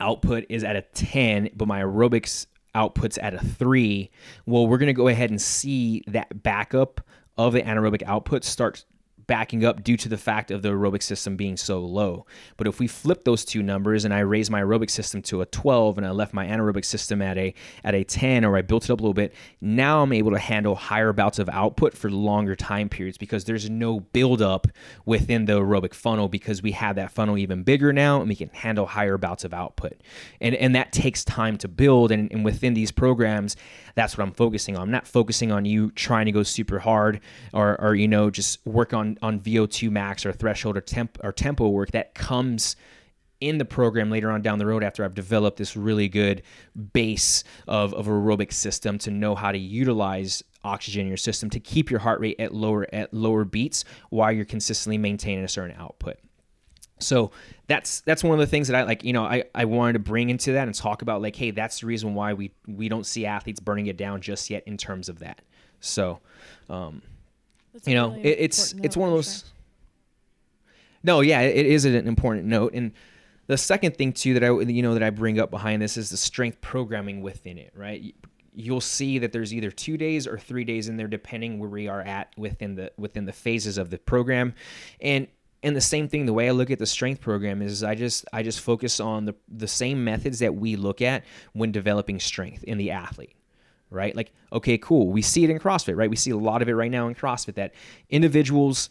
[0.00, 4.10] output is at a 10, but my aerobics outputs at a 3,
[4.46, 7.00] well, we're going to go ahead and see that backup
[7.36, 8.84] of the anaerobic output start
[9.30, 12.26] backing up due to the fact of the aerobic system being so low.
[12.56, 15.46] But if we flip those two numbers and I raise my aerobic system to a
[15.46, 18.86] 12 and I left my anaerobic system at a at a 10 or I built
[18.86, 22.10] it up a little bit, now I'm able to handle higher bouts of output for
[22.10, 24.66] longer time periods because there's no buildup
[25.06, 28.48] within the aerobic funnel because we have that funnel even bigger now and we can
[28.48, 29.92] handle higher bouts of output.
[30.40, 33.54] And and that takes time to build and, and within these programs,
[33.94, 34.82] that's what I'm focusing on.
[34.82, 37.20] I'm not focusing on you trying to go super hard
[37.54, 41.32] or or you know just work on on VO2 max or threshold or temp or
[41.32, 42.76] tempo work that comes
[43.40, 46.42] in the program later on down the road after I've developed this really good
[46.92, 51.58] base of, of aerobic system to know how to utilize oxygen in your system to
[51.58, 55.74] keep your heart rate at lower at lower beats while you're consistently maintaining a certain
[55.78, 56.18] output.
[56.98, 57.30] So
[57.66, 59.98] that's that's one of the things that I like, you know, I, I wanted to
[60.00, 63.06] bring into that and talk about like, hey, that's the reason why we we don't
[63.06, 65.40] see athletes burning it down just yet in terms of that.
[65.80, 66.20] So
[66.68, 67.00] um,
[67.72, 69.38] that's you know, really it, it's it's one of those.
[69.38, 69.46] Sure.
[71.02, 72.92] No, yeah, it is an important note, and
[73.46, 76.10] the second thing too that I you know that I bring up behind this is
[76.10, 78.14] the strength programming within it, right?
[78.52, 81.88] You'll see that there's either two days or three days in there, depending where we
[81.88, 84.54] are at within the within the phases of the program,
[85.00, 85.26] and
[85.62, 88.24] and the same thing the way i look at the strength program is i just
[88.32, 92.64] i just focus on the the same methods that we look at when developing strength
[92.64, 93.36] in the athlete
[93.90, 94.14] right?
[94.14, 95.08] Like, okay, cool.
[95.08, 96.08] We see it in CrossFit, right?
[96.08, 97.74] We see a lot of it right now in CrossFit that
[98.08, 98.88] individuals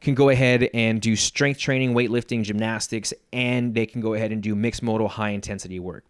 [0.00, 4.42] can go ahead and do strength training, weightlifting, gymnastics, and they can go ahead and
[4.42, 6.04] do mixed modal high intensity work.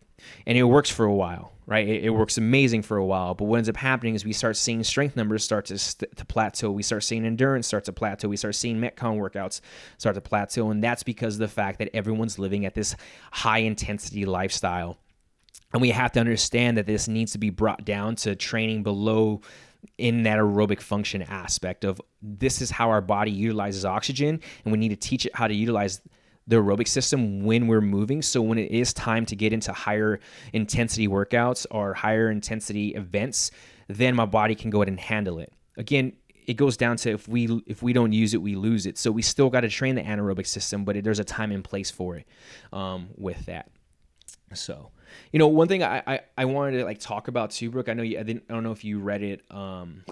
[0.47, 1.87] And it works for a while, right?
[1.87, 3.35] It, it, works amazing for a while.
[3.35, 6.25] But what ends up happening is we start seeing strength numbers start to, st- to
[6.25, 6.71] plateau.
[6.71, 8.29] We start seeing endurance start to plateau.
[8.29, 9.61] We start seeing Metcon workouts
[9.99, 10.71] start to plateau.
[10.71, 12.97] And that's because of the fact that everyone's living at this
[13.31, 14.99] high intensity lifestyle
[15.77, 19.43] and we have to understand that this needs to be brought down to training below
[19.99, 24.79] in that aerobic function aspect of this is how our body utilizes oxygen and we
[24.79, 26.01] need to teach it how to utilize
[26.47, 28.23] the aerobic system when we're moving.
[28.23, 30.19] So when it is time to get into higher
[30.55, 33.51] intensity workouts or higher intensity events
[33.87, 35.53] then my body can go ahead and handle it.
[35.77, 36.15] Again
[36.47, 38.97] it goes down to if we if we don't use it we lose it.
[38.97, 41.63] So we still got to train the anaerobic system but it, there's a time and
[41.63, 42.27] place for it
[42.73, 43.69] um, with that.
[44.55, 44.91] So
[45.33, 47.89] you know, one thing I, I, I wanted to like talk about too, Brooke.
[47.89, 48.19] I know you.
[48.19, 48.45] I didn't.
[48.49, 49.43] I don't know if you read it.
[49.51, 50.05] Um,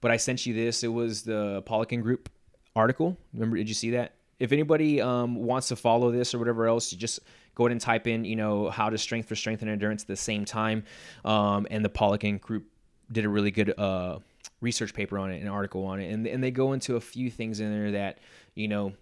[0.00, 0.84] but I sent you this.
[0.84, 2.28] It was the Poliquin Group
[2.76, 3.16] article.
[3.32, 3.56] Remember?
[3.56, 4.14] Did you see that?
[4.38, 7.20] If anybody um, wants to follow this or whatever else, you just
[7.54, 10.08] go ahead and type in, you know, how to strength for strength and endurance at
[10.08, 10.84] the same time.
[11.24, 12.66] Um, and the Poliquin Group
[13.12, 14.18] did a really good uh,
[14.60, 17.30] research paper on it, an article on it, and and they go into a few
[17.30, 18.18] things in there that
[18.54, 18.92] you know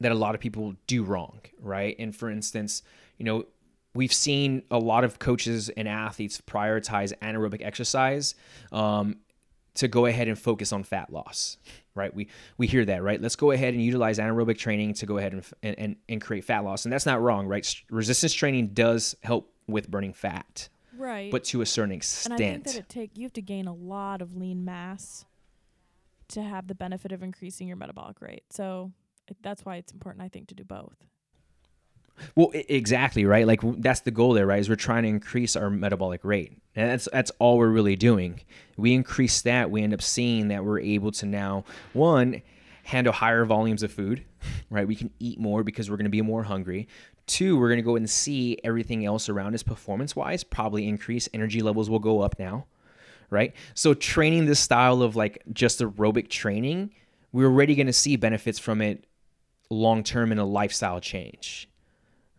[0.00, 1.96] that a lot of people do wrong, right?
[1.98, 2.82] And for instance,
[3.18, 3.46] you know,
[3.96, 8.34] we've seen a lot of coaches and athletes prioritize anaerobic exercise
[8.72, 9.16] um,
[9.74, 11.58] to go ahead and focus on fat loss
[11.94, 12.14] right?
[12.14, 12.28] We
[12.58, 13.20] we hear that right?
[13.20, 16.62] Let's go ahead and utilize anaerobic training to go ahead and and, and create fat
[16.62, 17.66] loss and that's not wrong right?
[17.90, 21.30] Resistance training does help with burning fat right.
[21.30, 23.66] but to a certain extent and i think that it take you have to gain
[23.66, 25.24] a lot of lean mass
[26.28, 28.42] to have the benefit of increasing your metabolic rate.
[28.50, 28.92] So
[29.42, 30.96] that's why it's important i think to do both
[32.34, 33.46] well, exactly right.
[33.46, 34.60] Like that's the goal there, right?
[34.60, 38.40] Is we're trying to increase our metabolic rate, and that's that's all we're really doing.
[38.76, 42.42] We increase that, we end up seeing that we're able to now one
[42.84, 44.24] handle higher volumes of food,
[44.70, 44.86] right?
[44.86, 46.88] We can eat more because we're going to be more hungry.
[47.26, 51.28] Two, we're going to go and see everything else around us performance wise probably increase.
[51.34, 52.66] Energy levels will go up now,
[53.30, 53.52] right?
[53.74, 56.92] So training this style of like just aerobic training,
[57.32, 59.04] we're already going to see benefits from it
[59.68, 61.68] long term in a lifestyle change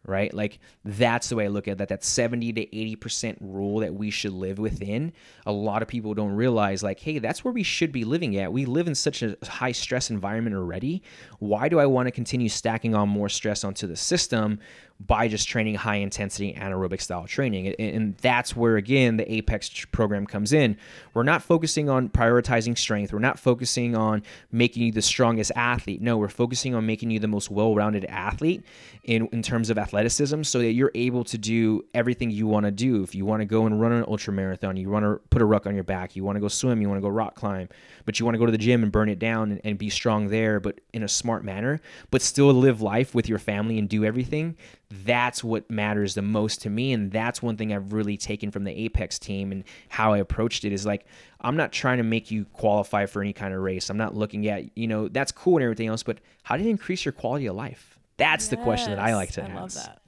[0.08, 0.34] right?
[0.34, 1.90] Like that's the way I look at that.
[1.90, 5.14] That 70 to 80% rule that we should live within.
[5.46, 8.52] A lot of people don't realize, like, hey, that's where we should be living at.
[8.52, 11.04] We live in such a high stress environment already.
[11.40, 14.60] Why do I want to continue stacking on more stress onto the system
[15.00, 17.68] by just training high intensity anaerobic style training.
[17.76, 20.76] And that's where, again, the Apex program comes in.
[21.14, 26.02] We're not focusing on prioritizing strength, we're not focusing on making you the strongest athlete.
[26.02, 28.64] No, we're focusing on making you the most well rounded athlete
[29.04, 32.72] in, in terms of athleticism so that you're able to do everything you want to
[32.72, 33.02] do.
[33.02, 35.46] If you want to go and run an ultra marathon, you want to put a
[35.46, 37.68] ruck on your back, you want to go swim, you want to go rock climb,
[38.06, 39.90] but you want to go to the gym and burn it down and, and be
[39.90, 41.82] strong there, but in a smart manner,
[42.12, 44.56] but still live life with your family and do everything
[44.90, 48.64] that's what matters the most to me and that's one thing i've really taken from
[48.64, 51.06] the apex team and how i approached it is like
[51.42, 54.48] i'm not trying to make you qualify for any kind of race i'm not looking
[54.48, 57.48] at you know that's cool and everything else but how did it increase your quality
[57.48, 60.02] of life that's yes, the question that i like to I ask love that.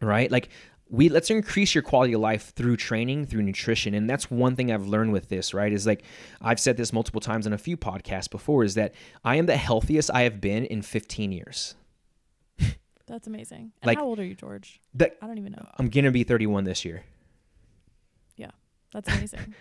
[0.00, 0.48] right like
[0.88, 4.72] we let's increase your quality of life through training through nutrition and that's one thing
[4.72, 6.02] i've learned with this right is like
[6.40, 9.56] i've said this multiple times on a few podcasts before is that i am the
[9.56, 11.74] healthiest i have been in 15 years
[13.10, 13.72] that's amazing.
[13.82, 14.80] And like, how old are you, George?
[14.98, 15.66] I don't even know.
[15.78, 17.02] I'm gonna be 31 this year.
[18.36, 18.50] Yeah,
[18.92, 19.54] that's amazing.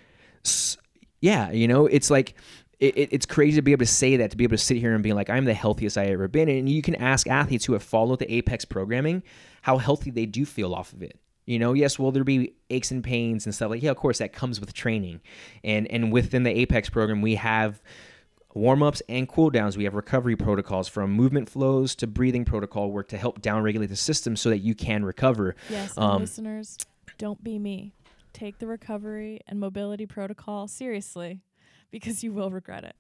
[1.22, 2.36] yeah, you know, it's like
[2.80, 4.94] it, it's crazy to be able to say that, to be able to sit here
[4.94, 6.48] and be like, I'm the healthiest I ever been.
[6.48, 9.24] And you can ask athletes who have followed the Apex programming
[9.62, 11.20] how healthy they do feel off of it.
[11.46, 14.20] You know, yes, will there be aches and pains and stuff like yeah, of course
[14.20, 15.20] that comes with training.
[15.64, 17.82] And and within the Apex program we have
[18.54, 19.76] warm ups and cool downs.
[19.76, 23.96] We have recovery protocols from movement flows to breathing protocol work to help downregulate the
[23.96, 25.56] system so that you can recover.
[25.70, 26.78] Yes, um, listeners,
[27.18, 27.94] don't be me.
[28.32, 31.42] Take the recovery and mobility protocol seriously
[31.92, 32.96] because you will regret it.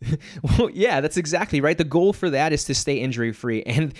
[0.42, 1.78] well, yeah, that's exactly right.
[1.78, 3.62] The goal for that is to stay injury free.
[3.62, 3.94] And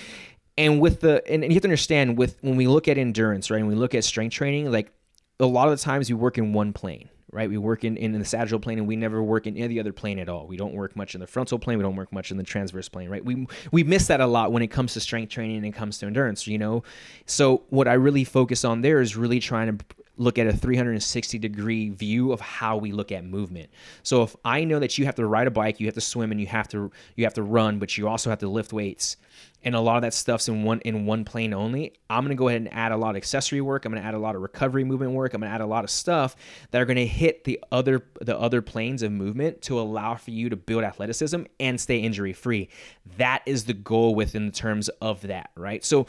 [0.59, 3.51] and with the and, and you have to understand with when we look at endurance,
[3.51, 4.93] right, and we look at strength training, like
[5.41, 7.49] a lot of the times we work in one plane right?
[7.49, 10.19] We work in, in the sagittal plane and we never work in any other plane
[10.19, 10.47] at all.
[10.47, 11.79] We don't work much in the frontal plane.
[11.79, 13.25] We don't work much in the transverse plane, right?
[13.25, 15.99] We, we miss that a lot when it comes to strength training and it comes
[15.99, 16.85] to endurance, you know?
[17.25, 19.85] So what I really focus on there is really trying to
[20.23, 23.71] look at a 360 degree view of how we look at movement.
[24.03, 26.31] So if I know that you have to ride a bike, you have to swim
[26.31, 29.17] and you have to you have to run, but you also have to lift weights
[29.65, 32.49] and a lot of that stuff's in one in one plane only i'm to go
[32.49, 34.85] ahead and add a lot of accessory work i'm to add a lot of recovery
[34.85, 36.37] movement work i'm to add a lot of stuff
[36.71, 40.49] that are to hit the other the other planes of movement to allow for you
[40.49, 42.69] to build athleticism and stay injury free
[43.17, 46.07] that is the goal within the terms of that right so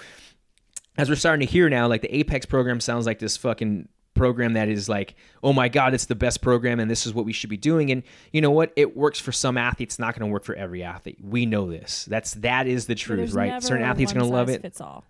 [0.97, 4.53] as we're starting to hear now like the apex program sounds like this fucking program
[4.53, 7.33] that is like, oh my God, it's the best program and this is what we
[7.33, 7.91] should be doing.
[7.91, 8.71] And you know what?
[8.75, 11.17] It works for some athletes, not going to work for every athlete.
[11.21, 12.05] We know this.
[12.05, 13.61] That's that is the truth, right?
[13.61, 14.61] Certain athletes are going to love it.
[14.61, 15.03] Fits all.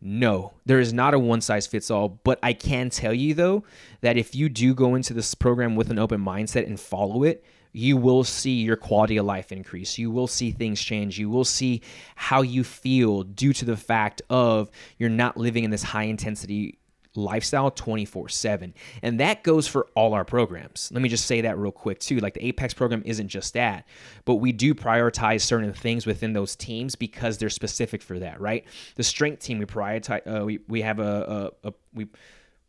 [0.00, 2.20] No, there is not a one size fits all.
[2.22, 3.64] But I can tell you, though,
[4.00, 7.44] that if you do go into this program with an open mindset and follow it,
[7.72, 9.98] you will see your quality of life increase.
[9.98, 11.18] You will see things change.
[11.18, 11.82] You will see
[12.16, 16.78] how you feel due to the fact of you're not living in this high intensity
[17.18, 18.74] lifestyle 24 7.
[19.02, 20.90] And that goes for all our programs.
[20.92, 22.18] Let me just say that real quick, too.
[22.18, 23.86] Like the Apex program isn't just that,
[24.24, 28.64] but we do prioritize certain things within those teams because they're specific for that, right?
[28.94, 32.06] The strength team, we prioritize, uh, we, we have a, a, a, we,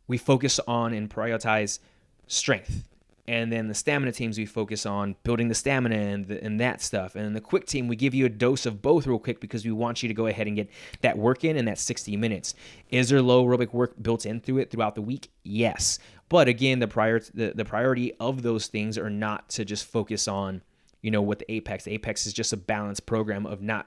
[0.06, 1.78] we focus on and prioritize
[2.26, 2.89] strength
[3.30, 6.82] and then the stamina teams, we focus on building the stamina and, the, and that
[6.82, 7.14] stuff.
[7.14, 9.70] And the quick team, we give you a dose of both real quick because we
[9.70, 10.68] want you to go ahead and get
[11.02, 12.56] that work in in that 60 minutes.
[12.88, 15.30] Is there low aerobic work built in through it throughout the week?
[15.44, 16.00] Yes.
[16.28, 20.26] But again, the prior the, the priority of those things are not to just focus
[20.26, 20.62] on,
[21.00, 21.84] you know, what the Apex.
[21.84, 23.86] The Apex is just a balanced program of not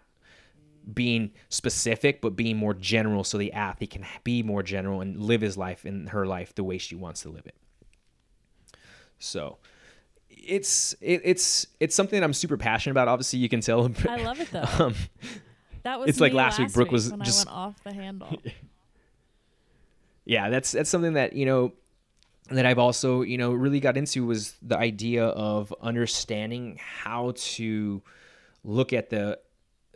[0.93, 5.41] being specific but being more general so the athlete can be more general and live
[5.41, 7.55] his life and her life the way she wants to live it.
[9.19, 9.57] So
[10.29, 13.07] it's it, it's it's something that I'm super passionate about.
[13.07, 13.89] Obviously, you can tell.
[14.09, 14.65] I love it though.
[14.79, 14.95] um,
[15.83, 16.71] that was it's like last, week.
[16.73, 18.41] Brooke was when just I went off the handle.
[20.25, 21.73] yeah, that's that's something that you know
[22.49, 28.01] that I've also you know really got into was the idea of understanding how to
[28.63, 29.39] look at the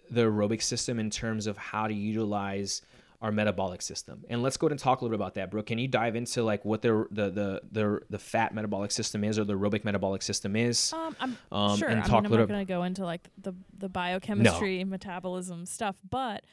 [0.09, 2.81] the aerobic system in terms of how to utilize
[3.19, 4.23] our metabolic system.
[4.29, 5.63] And let's go ahead and talk a little bit about that, bro.
[5.63, 9.39] Can you dive into like what the the the the, the fat metabolic system is
[9.39, 10.93] or the aerobic metabolic system is?
[10.93, 11.87] Um, I'm um, sure.
[11.87, 14.89] And I mean, I'm not going to go into like the the biochemistry, no.
[14.91, 16.45] metabolism stuff, but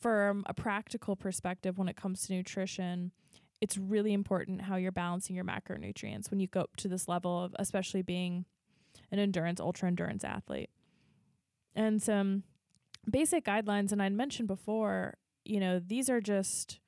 [0.00, 3.10] from a practical perspective, when it comes to nutrition,
[3.60, 7.44] it's really important how you're balancing your macronutrients when you go up to this level
[7.44, 8.44] of, especially being
[9.10, 10.70] an endurance, ultra endurance athlete.
[11.74, 12.42] And some
[13.10, 16.80] basic guidelines, and I'd mentioned before, you know, these are just,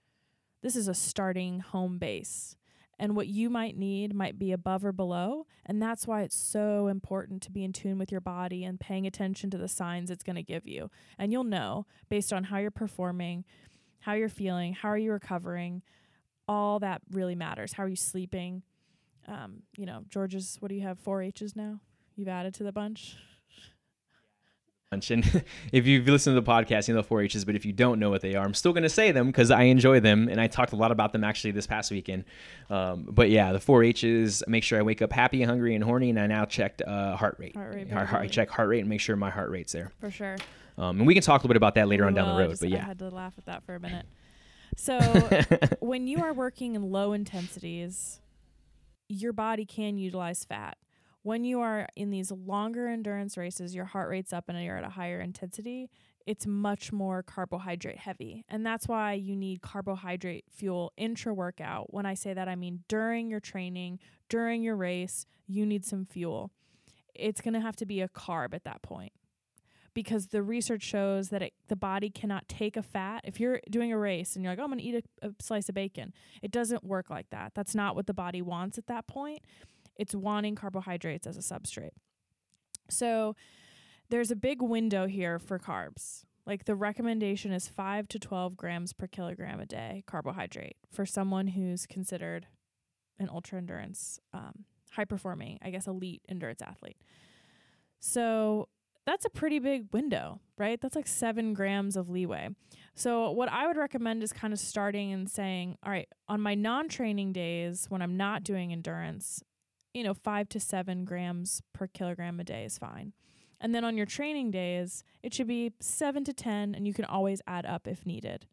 [0.63, 2.57] this is a starting home base.
[2.99, 5.47] And what you might need might be above or below.
[5.67, 9.07] And that's why it's so important to be in tune with your body and paying
[9.07, 10.91] attention to the signs it's going to give you.
[11.19, 13.45] And you'll know based on how you're performing,
[14.01, 15.83] how you're feeling, how are you recovering,
[16.49, 17.75] all that really matters.
[17.75, 18.63] How are you sleeping?
[19.29, 20.99] Um, you know, George's, what do you have?
[20.99, 21.81] Four H's now?
[22.15, 23.17] You've added to the bunch?
[24.93, 25.05] And
[25.73, 27.99] if you've listened to the podcast, you know the 4 H's, but if you don't
[27.99, 30.29] know what they are, I'm still going to say them because I enjoy them.
[30.29, 32.25] And I talked a lot about them actually this past weekend.
[32.71, 36.11] Um, but yeah, the 4 H's make sure I wake up happy, hungry, and horny.
[36.11, 37.57] And I now checked uh, heart rate.
[37.57, 37.91] Heart rate.
[37.91, 39.91] Heart, heart, I check heart rate and make sure my heart rate's there.
[40.01, 40.37] For sure.
[40.79, 42.41] Um, and we can talk a little bit about that later we on down the
[42.41, 42.51] road.
[42.51, 42.83] Just, but yeah.
[42.83, 44.07] I had to laugh at that for a minute.
[44.79, 44.99] So
[45.81, 48.21] when you are working in low intensities,
[49.09, 50.77] your body can utilize fat
[51.27, 54.85] when you are in these longer endurance races, your heart rate's up and you're at
[54.85, 55.91] a higher intensity,
[56.25, 58.45] it's much more carbohydrate heavy.
[58.49, 61.93] And that's why you need carbohydrate fuel intra workout.
[61.93, 66.07] When I say that, I mean during your training, during your race, you need some
[66.07, 66.53] fuel.
[67.13, 69.13] It's going to have to be a carb at that point
[69.95, 73.23] because the research shows that it, the body cannot take a fat.
[73.25, 75.31] If you're doing a race and you're like, oh, I'm going to eat a, a
[75.41, 77.51] slice of bacon, it doesn't work like that.
[77.57, 79.41] That's not what the body wants at that point
[79.99, 81.91] it's wanting carbohydrates as a substrate.
[82.89, 83.35] So
[84.09, 86.25] there's a big window here for carbs.
[86.47, 91.49] Like the recommendation is 5 to 12 grams per kilogram a day carbohydrate for someone
[91.49, 92.47] who's considered
[93.19, 96.99] an ultra endurance, um, high performing, I guess, elite endurance athlete.
[97.99, 98.69] So
[99.07, 100.81] that's a pretty big window, right?
[100.81, 102.51] That's like seven grams of leeway.
[102.95, 106.55] So, what I would recommend is kind of starting and saying, all right, on my
[106.55, 109.43] non training days when I'm not doing endurance,
[109.97, 113.15] you know, five to seven grams per kilogram a day is fine.
[113.63, 117.07] And then on your training days, it should be seven to 10, and you can
[117.07, 118.47] always add up if needed.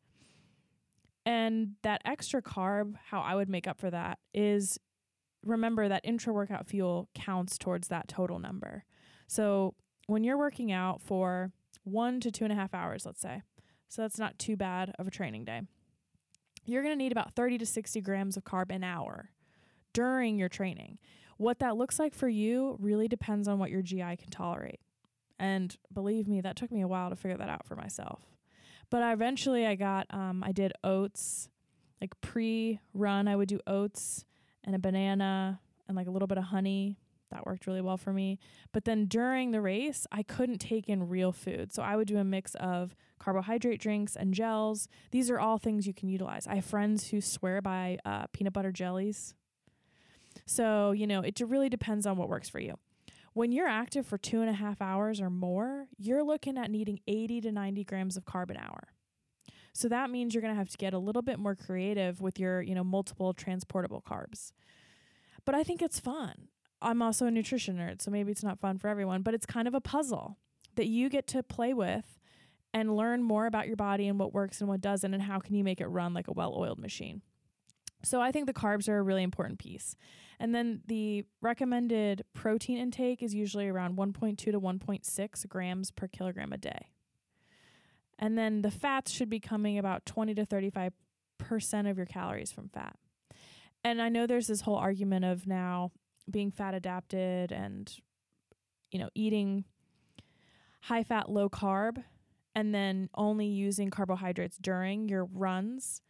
[1.25, 4.79] And that extra carb, how I would make up for that is
[5.45, 8.86] remember that intra workout fuel counts towards that total number.
[9.27, 9.75] So
[10.08, 11.51] when you're working out for
[11.84, 13.41] one to two and a half hours, let's say,
[13.89, 15.63] so that's not too bad of a training day,
[16.65, 19.32] you're to need about 30 to 60 grams of carb an hour
[19.93, 20.97] during your training.
[21.37, 24.79] What that looks like for you really depends on what your GI can tolerate.
[25.39, 28.21] And believe me, that took me a while to figure that out for myself.
[28.89, 31.49] But I eventually I got um I did oats,
[31.99, 34.25] like pre-run I would do oats
[34.63, 36.97] and a banana and like a little bit of honey.
[37.31, 38.38] That worked really well for me.
[38.73, 41.73] But then during the race, I couldn't take in real food.
[41.73, 44.88] So I would do a mix of carbohydrate drinks and gels.
[45.09, 46.45] These are all things you can utilize.
[46.45, 49.34] I have friends who swear by uh, peanut butter jellies.
[50.45, 52.75] So, you know, it really depends on what works for you.
[53.34, 56.99] When you're active for two and a half hours or more, you're looking at needing
[57.07, 58.89] 80 to 90 grams of carb an hour.
[59.73, 62.39] So that means you're going to have to get a little bit more creative with
[62.39, 64.51] your, you know, multiple transportable carbs.
[65.45, 66.49] But I think it's fun.
[66.79, 69.67] I'm also a nutrition nerd, so maybe it's not fun for everyone, but it's kind
[69.67, 70.38] of a puzzle
[70.75, 72.19] that you get to play with
[72.73, 75.55] and learn more about your body and what works and what doesn't and how can
[75.55, 77.21] you make it run like a well-oiled machine.
[78.04, 79.95] So I think the carbs are a really important piece.
[80.39, 86.51] And then the recommended protein intake is usually around 1.2 to 1.6 grams per kilogram
[86.51, 86.89] a day.
[88.20, 90.91] And then the fats should be coming about 20 to 35%
[91.89, 92.97] of your calories from fat.
[93.84, 95.91] And I know there's this whole argument of now
[96.30, 97.91] being fat adapted and
[98.91, 99.66] you know, eating
[100.82, 102.04] high fat, low carb
[102.56, 106.01] and then only using carbohydrates during your runs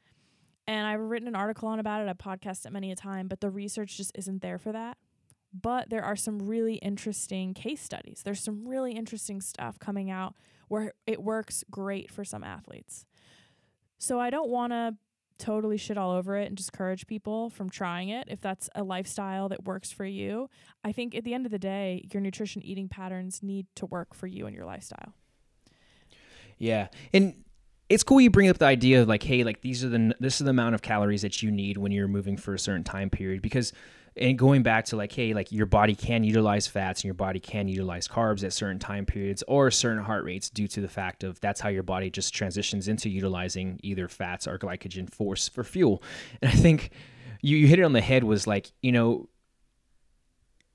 [0.67, 2.09] and I've written an article on about it.
[2.09, 4.97] I've podcasted it many a time, but the research just isn't there for that.
[5.53, 8.21] But there are some really interesting case studies.
[8.23, 10.33] There's some really interesting stuff coming out
[10.67, 13.05] where it works great for some athletes.
[13.99, 14.95] So I don't want to
[15.37, 19.49] totally shit all over it and discourage people from trying it if that's a lifestyle
[19.49, 20.49] that works for you.
[20.83, 24.13] I think at the end of the day, your nutrition eating patterns need to work
[24.13, 25.13] for you and your lifestyle.
[26.57, 26.87] Yeah.
[27.13, 27.43] And
[27.89, 30.39] it's cool you bring up the idea of like, hey, like these are the this
[30.39, 33.09] is the amount of calories that you need when you're moving for a certain time
[33.09, 33.73] period because
[34.15, 37.39] and going back to like hey like your body can utilize fats and your body
[37.39, 41.23] can utilize carbs at certain time periods or certain heart rates due to the fact
[41.23, 45.63] of that's how your body just transitions into utilizing either fats or glycogen force for
[45.63, 46.03] fuel.
[46.41, 46.91] And i think
[47.41, 49.27] you, you hit it on the head was like you know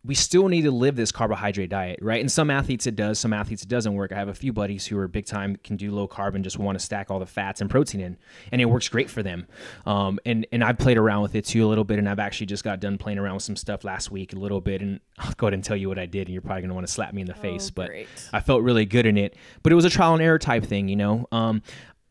[0.09, 2.23] we still need to live this carbohydrate diet, right?
[2.23, 4.11] And some athletes it does, some athletes it doesn't work.
[4.11, 6.59] I have a few buddies who are big time, can do low carb and just
[6.59, 8.17] want to stack all the fats and protein in,
[8.51, 9.47] and it works great for them.
[9.85, 12.47] Um, and and I've played around with it too a little bit, and I've actually
[12.47, 15.33] just got done playing around with some stuff last week a little bit, and I'll
[15.37, 17.13] go ahead and tell you what I did, and you're probably gonna want to slap
[17.13, 18.09] me in the oh, face, but great.
[18.33, 19.37] I felt really good in it.
[19.63, 21.29] But it was a trial and error type thing, you know.
[21.33, 21.61] Um,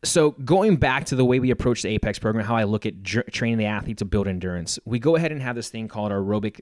[0.04, 3.02] so going back to the way we approach the apex program how i look at
[3.04, 6.60] training the athlete to build endurance we go ahead and have this thing called aerobic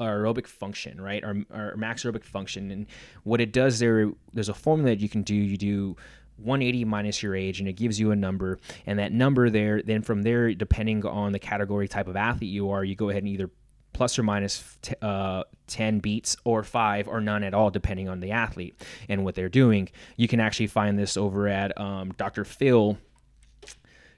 [0.00, 1.22] aerobic function right?
[1.22, 2.70] Our, our max aerobic function.
[2.70, 2.86] And
[3.22, 5.34] what it does there there's a formula that you can do.
[5.34, 5.96] You do
[6.38, 8.58] 180 minus your age and it gives you a number.
[8.86, 12.70] And that number there then from there depending on the category type of athlete you
[12.70, 13.50] are you go ahead and either
[13.94, 18.20] plus or minus t- uh, 10 beats or five or none at all, depending on
[18.20, 18.74] the athlete
[19.08, 19.88] and what they're doing.
[20.16, 22.44] You can actually find this over at um, Dr.
[22.44, 22.98] Phil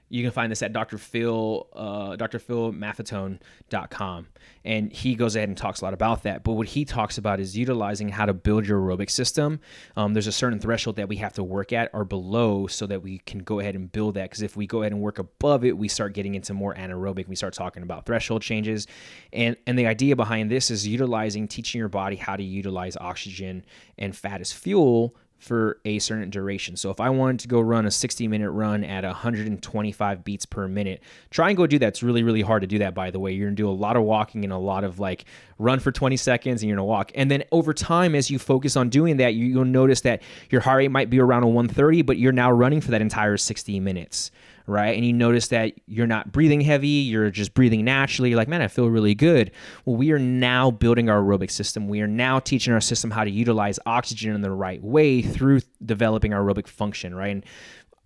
[0.09, 0.97] you can find this at Dr.
[0.97, 4.27] Phil, uh, drphilmaffetone.com.
[4.63, 6.43] And he goes ahead and talks a lot about that.
[6.43, 9.59] But what he talks about is utilizing how to build your aerobic system.
[9.95, 13.03] Um, there's a certain threshold that we have to work at or below so that
[13.03, 14.29] we can go ahead and build that.
[14.29, 17.27] Because if we go ahead and work above it, we start getting into more anaerobic.
[17.27, 18.87] We start talking about threshold changes.
[19.33, 23.65] And, and the idea behind this is utilizing, teaching your body how to utilize oxygen
[23.97, 26.75] and fat as fuel for a certain duration.
[26.75, 30.67] So if I wanted to go run a 60 minute run at 125 beats per
[30.67, 31.87] minute, try and go do that.
[31.89, 33.31] It's really, really hard to do that, by the way.
[33.31, 35.25] You're gonna do a lot of walking and a lot of like
[35.59, 37.11] run for 20 seconds and you're gonna walk.
[37.15, 40.77] And then over time, as you focus on doing that, you'll notice that your heart
[40.77, 44.31] rate might be around a 130, but you're now running for that entire 60 minutes
[44.67, 44.95] right?
[44.95, 48.29] And you notice that you're not breathing heavy, you're just breathing naturally.
[48.29, 49.51] You're like, man, I feel really good.
[49.85, 51.87] Well, we are now building our aerobic system.
[51.87, 55.61] We are now teaching our system how to utilize oxygen in the right way through
[55.83, 57.31] developing our aerobic function, right?
[57.31, 57.45] And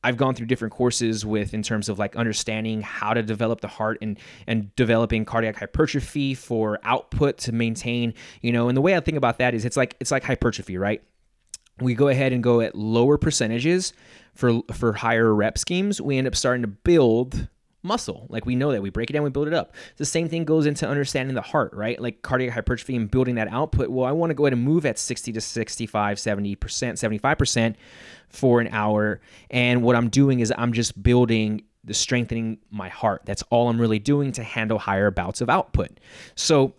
[0.04, 3.68] I've gone through different courses with in terms of like understanding how to develop the
[3.68, 8.96] heart and and developing cardiac hypertrophy for output to maintain, you know, and the way
[8.96, 11.04] I think about that is it's like it's like hypertrophy, right?
[11.82, 13.94] We go ahead and go at lower percentages
[14.34, 17.48] for for higher rep schemes, we end up starting to build
[17.84, 18.28] muscle.
[18.30, 19.74] Like we know that we break it down, we build it up.
[19.98, 22.00] The same thing goes into understanding the heart, right?
[22.00, 23.90] Like cardiac hypertrophy and building that output.
[23.90, 27.76] Well, I want to go ahead and move at 60 to 65, 70%, 75%
[28.30, 29.20] for an hour.
[29.50, 33.24] And what I'm doing is I'm just building the strengthening my heart.
[33.26, 36.00] That's all I'm really doing to handle higher bouts of output.
[36.36, 36.76] So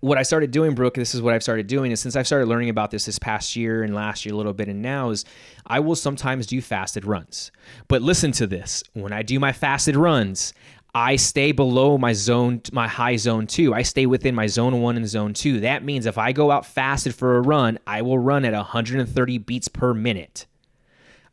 [0.00, 2.46] what I started doing, Brooke, this is what I've started doing is since I've started
[2.46, 5.24] learning about this this past year and last year a little bit and now is
[5.66, 7.50] I will sometimes do fasted runs.
[7.88, 8.84] But listen to this.
[8.92, 10.52] When I do my fasted runs,
[10.94, 13.74] I stay below my zone, my high zone two.
[13.74, 15.60] I stay within my zone one and zone two.
[15.60, 19.38] That means if I go out fasted for a run, I will run at 130
[19.38, 20.46] beats per minute.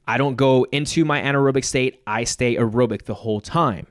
[0.07, 2.01] I don't go into my anaerobic state.
[2.05, 3.87] I stay aerobic the whole time.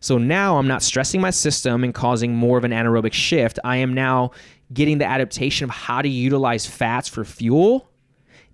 [0.00, 3.58] So now I'm not stressing my system and causing more of an anaerobic shift.
[3.64, 4.32] I am now
[4.72, 7.88] getting the adaptation of how to utilize fats for fuel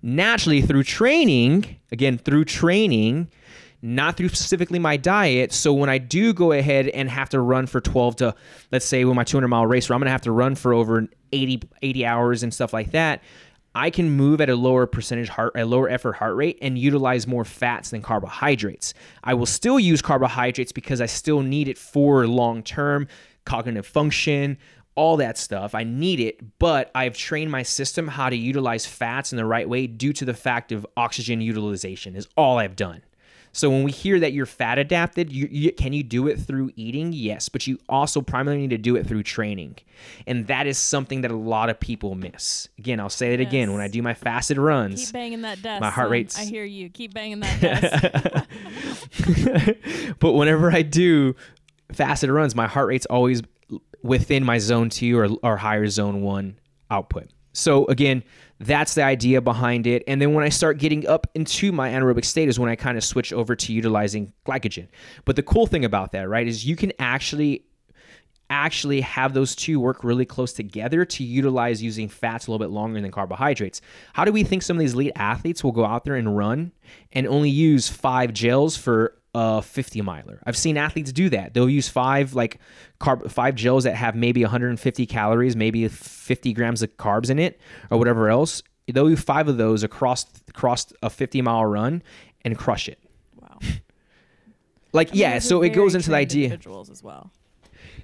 [0.01, 3.29] naturally through training, again, through training,
[3.81, 5.51] not through specifically my diet.
[5.51, 8.35] So when I do go ahead and have to run for 12 to,
[8.71, 10.73] let's say, with my 200 mile race, where I'm going to have to run for
[10.73, 13.21] over 80, 80 hours and stuff like that,
[13.75, 17.27] I can move at a lower percentage heart, a lower effort heart rate, and utilize
[17.27, 18.93] more fats than carbohydrates.
[19.23, 23.07] I will still use carbohydrates because I still need it for long term
[23.45, 24.57] cognitive function,
[24.95, 25.73] all that stuff.
[25.73, 29.67] I need it, but I've trained my system how to utilize fats in the right
[29.67, 33.01] way due to the fact of oxygen utilization, is all I've done.
[33.51, 36.71] So when we hear that you're fat adapted, you, you, can you do it through
[36.75, 37.13] eating?
[37.13, 39.77] Yes, but you also primarily need to do it through training,
[40.27, 42.67] and that is something that a lot of people miss.
[42.77, 43.49] Again, I'll say it yes.
[43.49, 43.73] again.
[43.73, 45.81] When I do my fasted runs, keep banging that desk.
[45.81, 46.89] My heart rate's I hear you.
[46.89, 47.61] Keep banging that
[49.17, 50.15] desk.
[50.19, 51.35] but whenever I do
[51.91, 53.41] fasted runs, my heart rate's always
[54.03, 57.29] within my zone two or, or higher zone one output.
[57.59, 58.23] So again,
[58.59, 60.03] that's the idea behind it.
[60.07, 62.97] And then when I start getting up into my anaerobic state is when I kind
[62.97, 64.87] of switch over to utilizing glycogen.
[65.25, 67.65] But the cool thing about that, right, is you can actually
[68.51, 72.73] actually have those two work really close together to utilize using fats a little bit
[72.73, 73.79] longer than carbohydrates.
[74.13, 76.71] How do we think some of these elite athletes will go out there and run
[77.11, 80.41] and only use five gels for a 50 miler.
[80.45, 81.53] I've seen athletes do that.
[81.53, 82.59] They'll use five like
[82.99, 87.59] carb five gels that have maybe 150 calories, maybe 50 grams of carbs in it
[87.91, 88.63] or whatever else.
[88.91, 92.01] They'll use five of those across across a 50 mile run
[92.43, 92.99] and crush it.
[93.39, 93.59] Wow.
[94.93, 97.31] like I mean, yeah, so it goes into the idea individuals as well.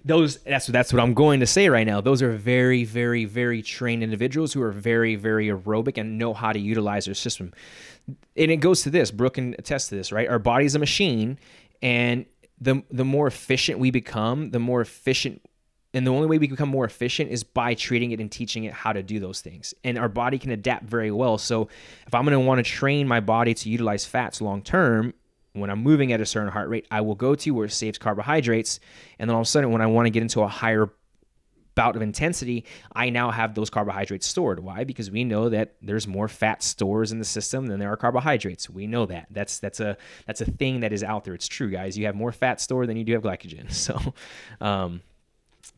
[0.03, 2.01] Those that's that's what I'm going to say right now.
[2.01, 6.53] Those are very very very trained individuals who are very very aerobic and know how
[6.53, 7.51] to utilize their system
[8.07, 9.11] and it goes to this.
[9.11, 10.27] Brooke can attest to this, right?
[10.27, 11.39] Our body's a machine,
[11.81, 12.25] and
[12.59, 15.41] the the more efficient we become, the more efficient
[15.95, 18.73] and the only way we become more efficient is by treating it and teaching it
[18.73, 19.73] how to do those things.
[19.85, 21.37] And our body can adapt very well.
[21.37, 21.69] So
[22.05, 25.13] if I'm going to want to train my body to utilize fats long term,
[25.53, 27.97] when I'm moving at a certain heart rate, I will go to where it saves
[27.97, 28.81] carbohydrates.
[29.19, 30.89] And then all of a sudden, when I want to get into a higher
[31.75, 34.59] bout of intensity, I now have those carbohydrates stored.
[34.59, 34.83] Why?
[34.83, 38.69] Because we know that there's more fat stores in the system than there are carbohydrates.
[38.69, 39.27] We know that.
[39.29, 41.33] That's that's a that's a thing that is out there.
[41.33, 41.97] It's true, guys.
[41.97, 43.65] You have more fat stored than you do have glycogen.
[43.85, 43.99] So
[44.61, 45.01] um,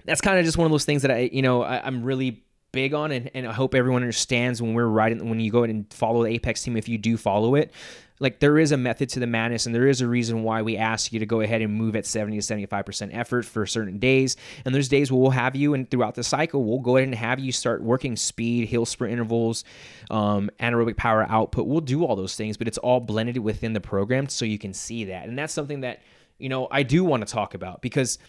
[0.06, 2.44] that's kind of just one of those things that I, you know, I, I'm really
[2.72, 5.92] big on and, and I hope everyone understands when we're riding when you go and
[5.92, 7.72] follow the Apex team if you do follow it
[8.20, 10.78] like there is a method to the madness and there is a reason why we
[10.78, 14.36] ask you to go ahead and move at 70 to 75% effort for certain days.
[14.66, 17.16] And there's days where we'll have you and throughout the cycle we'll go ahead and
[17.16, 19.64] have you start working speed hill sprint intervals
[20.10, 21.68] um, anaerobic power output.
[21.68, 24.74] We'll do all those things but it's all blended within the program so you can
[24.74, 25.28] see that.
[25.28, 26.02] And that's something that
[26.40, 28.20] you know i do want to talk about because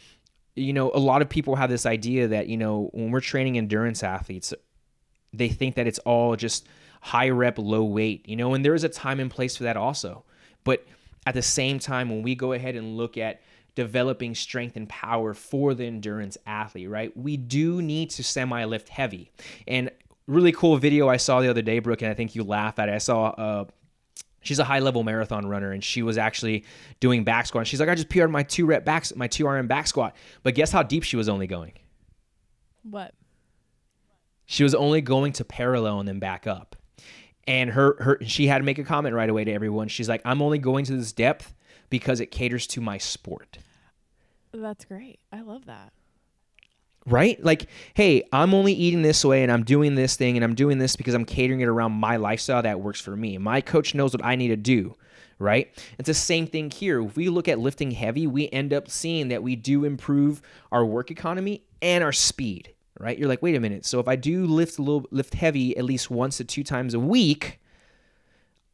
[0.54, 3.58] you know a lot of people have this idea that you know when we're training
[3.58, 4.52] endurance athletes
[5.32, 6.66] they think that it's all just
[7.00, 9.76] high rep, low weight, you know, and there is a time and place for that
[9.76, 10.24] also.
[10.64, 10.84] But
[11.26, 13.40] at the same time, when we go ahead and look at
[13.74, 18.88] developing strength and power for the endurance athlete, right, we do need to semi lift
[18.88, 19.30] heavy.
[19.66, 19.90] And
[20.26, 22.88] really cool video I saw the other day, Brooke, and I think you laugh at
[22.88, 22.94] it.
[22.94, 23.64] I saw uh,
[24.40, 26.64] she's a high level marathon runner and she was actually
[27.00, 27.62] doing back squat.
[27.62, 30.16] And she's like, I just PR'd my two rep back, my two RM back squat.
[30.42, 31.72] But guess how deep she was only going?
[32.82, 33.14] What?
[34.46, 36.76] She was only going to parallel and then back up
[37.48, 39.88] and her her she had to make a comment right away to everyone.
[39.88, 41.54] She's like, "I'm only going to this depth
[41.90, 43.58] because it caters to my sport."
[44.52, 45.18] That's great.
[45.32, 45.92] I love that.
[47.06, 47.42] Right?
[47.42, 50.76] Like, hey, I'm only eating this way and I'm doing this thing and I'm doing
[50.76, 53.38] this because I'm catering it around my lifestyle that works for me.
[53.38, 54.94] My coach knows what I need to do
[55.40, 55.72] right?
[56.00, 57.00] It's the same thing here.
[57.00, 60.42] If we look at lifting heavy, we end up seeing that we do improve
[60.72, 63.18] our work economy and our speed right?
[63.18, 63.84] You're like, wait a minute.
[63.84, 66.94] So if I do lift a little lift heavy at least once to two times
[66.94, 67.60] a week,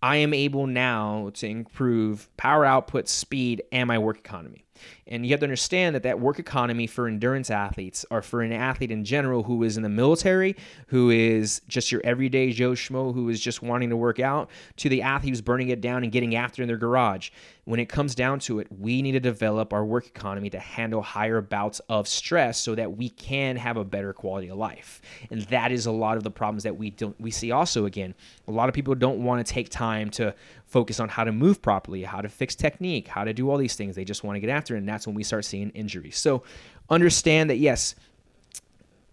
[0.03, 4.65] I am able now to improve power output, speed, and my work economy.
[5.07, 8.53] And you have to understand that that work economy for endurance athletes or for an
[8.53, 13.13] athlete in general who is in the military, who is just your everyday Joe Schmo,
[13.13, 16.13] who is just wanting to work out, to the athlete who's burning it down and
[16.13, 17.31] getting after in their garage.
[17.65, 21.01] When it comes down to it, we need to develop our work economy to handle
[21.01, 25.01] higher bouts of stress so that we can have a better quality of life.
[25.31, 28.15] And that is a lot of the problems that we don't we see also again.
[28.49, 30.35] A lot of people don't want to take time to
[30.67, 33.77] focus on how to move properly, how to fix technique, how to do all these
[33.77, 33.97] things.
[33.97, 36.19] They just want to get after it, and that's when we start seeing injuries.
[36.19, 36.43] So
[36.89, 37.95] understand that yes,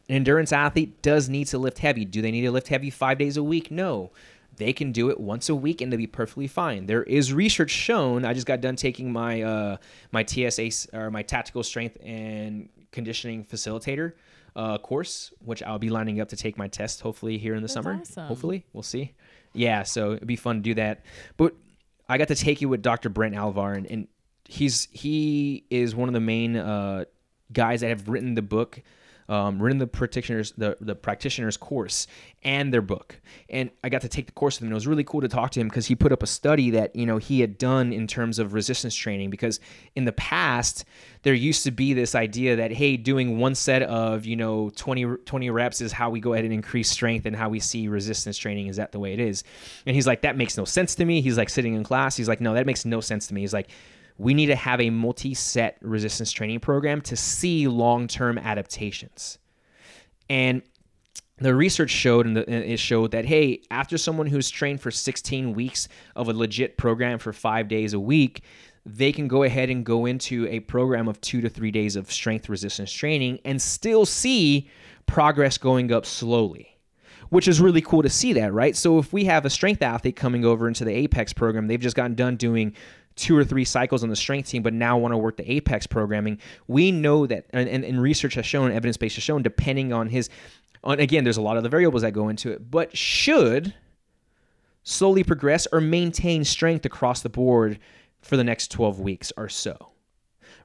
[0.10, 2.06] an endurance athlete does need to lift heavy.
[2.06, 3.72] Do they need to lift heavy five days a week?
[3.72, 4.12] No.
[4.58, 6.86] They can do it once a week and they'll be perfectly fine.
[6.86, 8.26] There is research shown.
[8.26, 9.78] I just got done taking my uh,
[10.12, 14.14] my TSA or my tactical strength and conditioning facilitator
[14.56, 17.68] uh, course, which I'll be lining up to take my test hopefully here in the
[17.68, 18.00] That's summer.
[18.02, 18.28] Awesome.
[18.28, 19.14] Hopefully, we'll see
[19.54, 21.04] yeah, so it'd be fun to do that.
[21.38, 21.56] But
[22.08, 23.10] I got to take you with Dr.
[23.10, 24.08] Brent Alvar, and, and
[24.52, 27.06] he's he is one of the main uh,
[27.52, 28.82] guys that have written the book
[29.32, 32.06] um, written the practitioners the the practitioners course
[32.44, 33.22] and their book.
[33.50, 34.72] And I got to take the course with him.
[34.72, 36.94] It was really cool to talk to him because he put up a study that
[36.98, 39.30] you know he had done in terms of resistance training.
[39.30, 39.62] Because
[39.96, 40.84] in the past
[41.24, 45.06] there used to be this idea that hey, doing one set of you know 20
[45.26, 48.38] 20 reps is how we go ahead and increase strength and how we see resistance
[48.38, 48.68] training.
[48.68, 49.46] Is that the way it is?
[49.86, 51.22] And he's like, that makes no sense to me.
[51.22, 52.18] He's like sitting in class.
[52.18, 53.40] He's like, no, that makes no sense to me.
[53.42, 53.70] He's like
[54.22, 59.40] we need to have a multi set resistance training program to see long term adaptations.
[60.30, 60.62] And
[61.38, 65.88] the research showed and it showed that hey after someone who's trained for 16 weeks
[66.16, 68.44] of a legit program for five days a week
[68.86, 72.12] they can go ahead and go into a program of two to three days of
[72.12, 74.70] strength resistance training and still see
[75.08, 76.78] progress going up slowly
[77.30, 80.16] which is really cool to see that right so if we have a strength athlete
[80.16, 82.72] coming over into the apex program they've just gotten done doing
[83.22, 85.86] two or three cycles on the strength team, but now want to work the apex
[85.86, 86.40] programming.
[86.68, 90.10] We know that, and, and, and research has shown, evidence based has shown, depending on
[90.10, 90.30] his,
[90.84, 93.74] on again, there's a lot of the variables that go into it, but should
[94.84, 97.80] slowly progress or maintain strength across the board
[98.22, 99.90] for the next 12 weeks or so.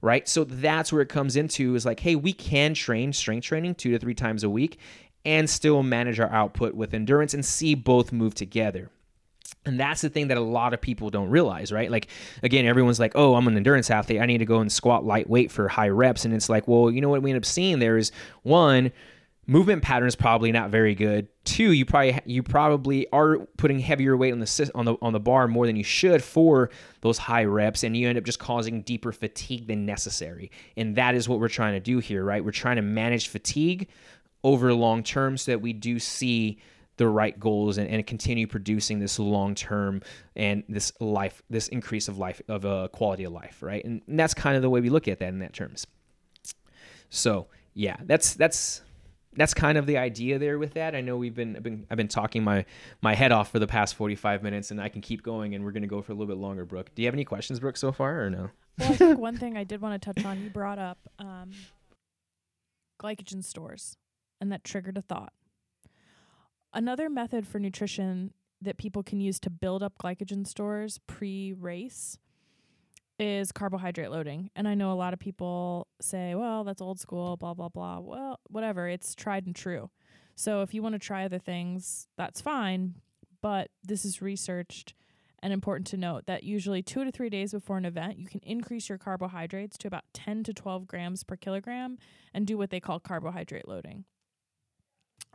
[0.02, 0.28] Right.
[0.28, 3.92] So that's where it comes into is like, hey, we can train strength training two
[3.92, 4.78] to three times a week
[5.24, 8.90] and still manage our output with endurance and see both move together.
[9.64, 11.90] And that's the thing that a lot of people don't realize, right?
[11.90, 12.08] Like,
[12.42, 14.20] again, everyone's like, oh, I'm an endurance athlete.
[14.20, 16.24] I need to go and squat lightweight for high reps.
[16.24, 18.92] And it's like, well, you know what we end up seeing there is one,
[19.46, 21.28] movement pattern is probably not very good.
[21.44, 25.20] Two, you probably you probably are putting heavier weight on the on the on the
[25.20, 26.70] bar more than you should for
[27.00, 30.50] those high reps, and you end up just causing deeper fatigue than necessary.
[30.76, 32.44] And that is what we're trying to do here, right?
[32.44, 33.88] We're trying to manage fatigue
[34.42, 36.58] over long term so that we do see
[36.96, 40.02] the right goals and, and continue producing this long term
[40.34, 43.84] and this life, this increase of life, of a uh, quality of life, right?
[43.84, 45.86] And, and that's kind of the way we look at that in that terms.
[47.10, 48.82] So yeah, that's that's
[49.36, 50.94] that's kind of the idea there with that.
[50.94, 52.64] I know we've been I've been I've been talking my
[53.02, 55.72] my head off for the past 45 minutes and I can keep going and we're
[55.72, 56.94] going to go for a little bit longer, Brooke.
[56.94, 58.50] Do you have any questions, Brooke, so far or no?
[58.78, 61.50] Well, I think one thing I did want to touch on, you brought up um,
[63.00, 63.96] glycogen stores
[64.40, 65.32] and that triggered a thought.
[66.72, 72.18] Another method for nutrition that people can use to build up glycogen stores pre race
[73.18, 74.50] is carbohydrate loading.
[74.54, 78.00] And I know a lot of people say, well, that's old school, blah, blah, blah.
[78.00, 79.90] Well, whatever, it's tried and true.
[80.34, 82.96] So if you want to try other things, that's fine.
[83.40, 84.94] But this is researched
[85.42, 88.40] and important to note that usually two to three days before an event, you can
[88.40, 91.98] increase your carbohydrates to about 10 to 12 grams per kilogram
[92.34, 94.04] and do what they call carbohydrate loading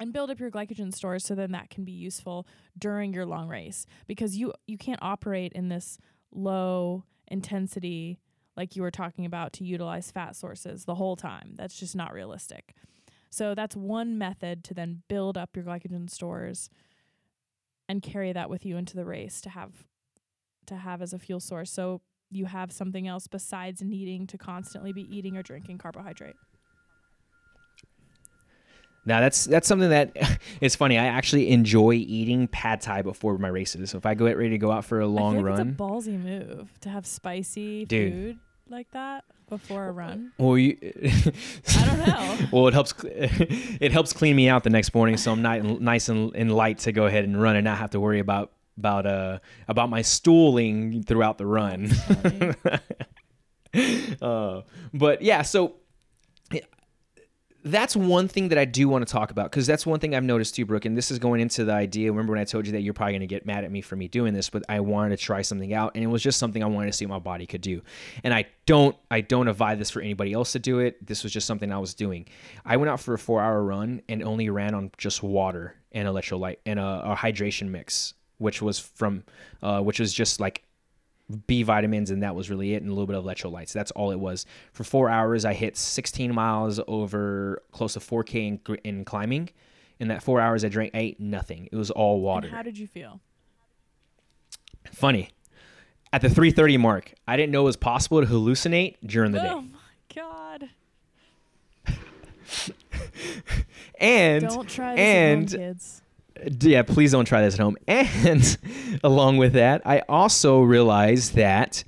[0.02, 2.47] and build up your glycogen stores so then that can be useful
[2.78, 3.86] during your long race.
[4.08, 5.97] Because you you can't operate in this
[6.32, 8.20] low intensity
[8.58, 11.54] like you were talking about to utilize fat sources the whole time.
[11.56, 12.74] That's just not realistic.
[13.30, 16.70] So that's one method to then build up your glycogen stores
[17.88, 19.86] and carry that with you into the race to have
[20.66, 21.72] to have as a fuel source.
[21.72, 26.36] So you have something else besides needing to constantly be eating or drinking carbohydrate
[29.06, 30.16] now that's that's something that
[30.62, 30.97] it's funny.
[30.97, 33.89] I actually enjoy eating pad thai before my races.
[33.91, 35.58] So if I go get ready to go out for a long I feel like
[35.58, 38.14] run, it's a ballsy move to have spicy Dude.
[38.14, 38.39] food
[38.70, 40.32] like that before a run.
[40.38, 42.38] Well, you, I don't know.
[42.52, 42.93] Well, it helps.
[43.04, 46.54] It helps clean me out the next morning, so I'm nice and nice and, and
[46.54, 49.89] light to go ahead and run and not have to worry about about uh about
[49.89, 51.91] my stooling throughout the run.
[54.22, 54.62] uh,
[54.93, 55.76] but yeah, so
[57.64, 60.24] that's one thing that I do want to talk about because that's one thing I've
[60.24, 60.86] noticed too, Brooke.
[60.86, 62.12] And this is going into the idea.
[62.12, 63.95] Remember when I told you that you're probably going to get mad at me for
[63.95, 66.64] me doing this, but I wanted to try something out, and it was just something
[66.64, 67.82] I wanted to see what my body could do.
[68.24, 71.05] And I don't, I don't advise this for anybody else to do it.
[71.05, 72.28] This was just something I was doing.
[72.66, 76.57] I went out for a four-hour run and only ran on just water and electrolyte
[76.66, 79.24] and a, a hydration mix, which was from,
[79.62, 80.64] uh, which was just like
[81.32, 83.72] B vitamins, and that was really it, and a little bit of electrolytes.
[83.74, 84.46] That's all it was.
[84.74, 88.36] For four hours, I hit 16 miles over close to 4K
[88.68, 89.50] in, in climbing.
[90.00, 91.70] In that four hours, I drank, ate nothing.
[91.72, 92.48] It was all water.
[92.48, 93.20] And how did you feel?
[94.92, 95.30] Funny.
[96.14, 99.50] At the 3:30 mark, I didn't know it was possible to hallucinate during the day.
[99.50, 99.80] Oh my
[100.14, 100.70] god.
[104.00, 106.02] and don't try this and home, kids
[106.62, 107.78] yeah, please don't try this at home.
[107.88, 108.58] And
[109.04, 111.84] along with that, I also realized that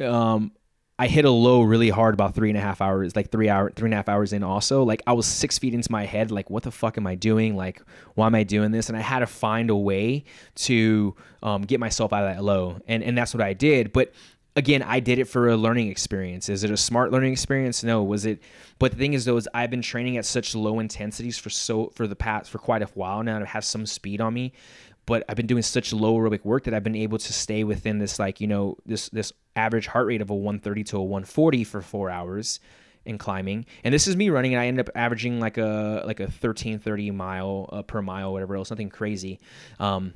[0.00, 0.52] um,
[0.98, 3.70] I hit a low really hard about three and a half hours, like three hour,
[3.70, 4.42] three and a half hours in.
[4.42, 7.14] Also, like I was six feet into my head, like what the fuck am I
[7.14, 7.56] doing?
[7.56, 7.82] Like
[8.16, 8.88] why am I doing this?
[8.88, 10.24] And I had to find a way
[10.56, 13.92] to um, get myself out of that low, and and that's what I did.
[13.92, 14.12] But
[14.60, 16.50] again, I did it for a learning experience.
[16.50, 17.82] Is it a smart learning experience?
[17.82, 18.04] No.
[18.04, 18.42] Was it?
[18.78, 21.90] But the thing is, though, is I've been training at such low intensities for so
[21.94, 24.52] for the past for quite a while now to have some speed on me.
[25.06, 27.98] But I've been doing such low aerobic work that I've been able to stay within
[27.98, 31.64] this like you know this this average heart rate of a 130 to a 140
[31.64, 32.60] for four hours
[33.06, 33.64] in climbing.
[33.82, 37.10] And this is me running, and I ended up averaging like a like a 1330
[37.12, 39.40] mile uh, per mile, whatever else, something crazy.
[39.78, 40.12] Um,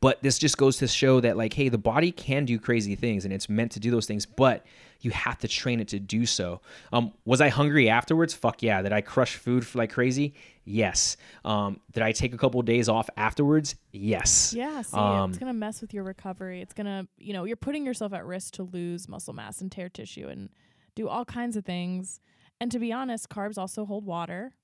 [0.00, 3.24] but this just goes to show that, like, hey, the body can do crazy things
[3.24, 4.66] and it's meant to do those things, but
[5.00, 6.60] you have to train it to do so.
[6.92, 8.34] Um, was I hungry afterwards?
[8.34, 8.82] Fuck yeah.
[8.82, 10.34] Did I crush food like crazy?
[10.64, 11.16] Yes.
[11.44, 13.76] Um, did I take a couple of days off afterwards?
[13.92, 14.54] Yes.
[14.56, 14.82] Yeah.
[14.82, 16.62] See, um, it's gonna mess with your recovery.
[16.62, 19.88] It's gonna, you know, you're putting yourself at risk to lose muscle mass and tear
[19.88, 20.48] tissue and
[20.94, 22.20] do all kinds of things.
[22.60, 24.54] And to be honest, carbs also hold water.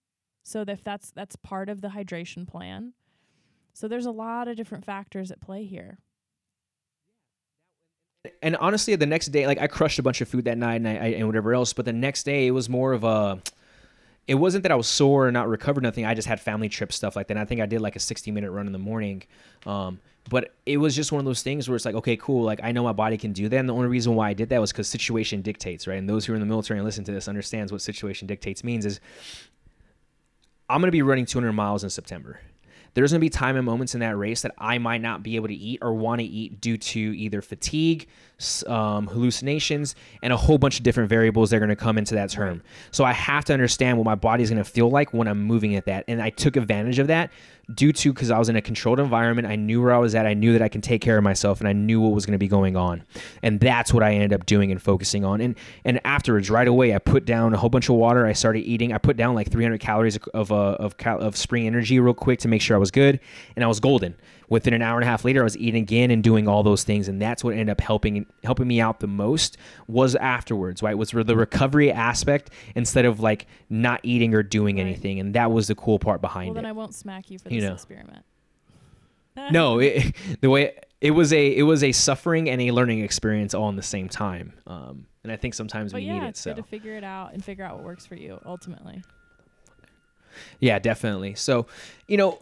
[0.43, 2.95] So if that's that's part of the hydration plan.
[3.73, 5.99] So there's a lot of different factors at play here.
[8.43, 10.89] And honestly, the next day, like I crushed a bunch of food that night and,
[10.89, 13.41] I, and whatever else, but the next day it was more of a.
[14.27, 16.05] It wasn't that I was sore or not recovered, nothing.
[16.05, 17.33] I just had family trip stuff like that.
[17.33, 19.25] And I think I did like a 60 minute run in the morning.
[19.67, 19.99] Um,
[20.29, 22.45] but it was just one of those things where it's like, okay, cool.
[22.45, 23.57] Like I know my body can do that.
[23.57, 25.99] And the only reason why I did that was because situation dictates, right?
[25.99, 28.63] And those who are in the military and listen to this understands what situation dictates
[28.63, 29.01] means is
[30.69, 32.39] I'm going to be running 200 miles in September
[32.95, 35.37] there's going to be time and moments in that race that I might not be
[35.37, 38.09] able to eat or want to eat due to either fatigue,
[38.67, 42.15] um, hallucinations, and a whole bunch of different variables that are going to come into
[42.15, 42.63] that term.
[42.91, 45.43] So I have to understand what my body is going to feel like when I'm
[45.43, 46.05] moving at that.
[46.09, 47.31] And I took advantage of that
[47.75, 49.49] due to because I was in a controlled environment.
[49.49, 50.27] I knew where I was at.
[50.27, 52.33] I knew that I can take care of myself, and I knew what was going
[52.33, 53.05] to be going on.
[53.43, 55.41] And that's what I ended up doing and focusing on.
[55.41, 55.55] And
[55.85, 58.27] and afterwards, right away, I put down a whole bunch of water.
[58.27, 58.93] I started eating.
[58.93, 62.41] I put down like 300 calories of uh, of cal- of spring energy real quick
[62.41, 63.21] to make sure I was good,
[63.57, 64.15] and I was golden
[64.51, 66.85] within an hour and a half later, I was eating again and doing all those
[66.85, 69.57] things, and that's what ended up helping helping me out the most
[69.89, 70.99] was afterwards, right?
[70.99, 74.83] Was the recovery aspect instead of like not eating or doing right.
[74.83, 76.55] anything, and that was the cool part behind well, it.
[76.57, 77.73] Well, then I won't smack you for this know.
[77.73, 78.25] experiment.
[79.51, 83.55] no, it, the way it was a it was a suffering and a learning experience
[83.55, 86.29] all in the same time, um, and I think sometimes but we yeah, need it.
[86.31, 89.03] It's so good to figure it out and figure out what works for you ultimately.
[90.61, 91.35] Yeah, definitely.
[91.35, 91.67] So,
[92.07, 92.41] you know,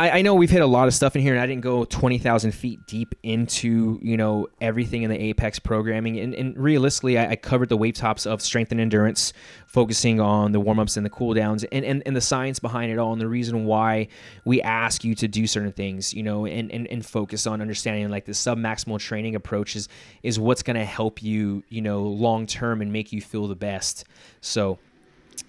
[0.00, 1.84] I, I know we've hit a lot of stuff in here, and I didn't go
[1.84, 6.18] twenty thousand feet deep into you know everything in the Apex programming.
[6.18, 9.34] And, and realistically, I, I, covered the wave tops of strength and endurance,
[9.66, 12.90] focusing on the warm ups and the cool downs, and, and and the science behind
[12.90, 14.08] it all, and the reason why
[14.46, 18.08] we ask you to do certain things, you know, and and, and focus on understanding
[18.08, 19.86] like the sub maximal training approach is
[20.22, 23.54] is what's going to help you, you know, long term and make you feel the
[23.54, 24.04] best.
[24.40, 24.78] So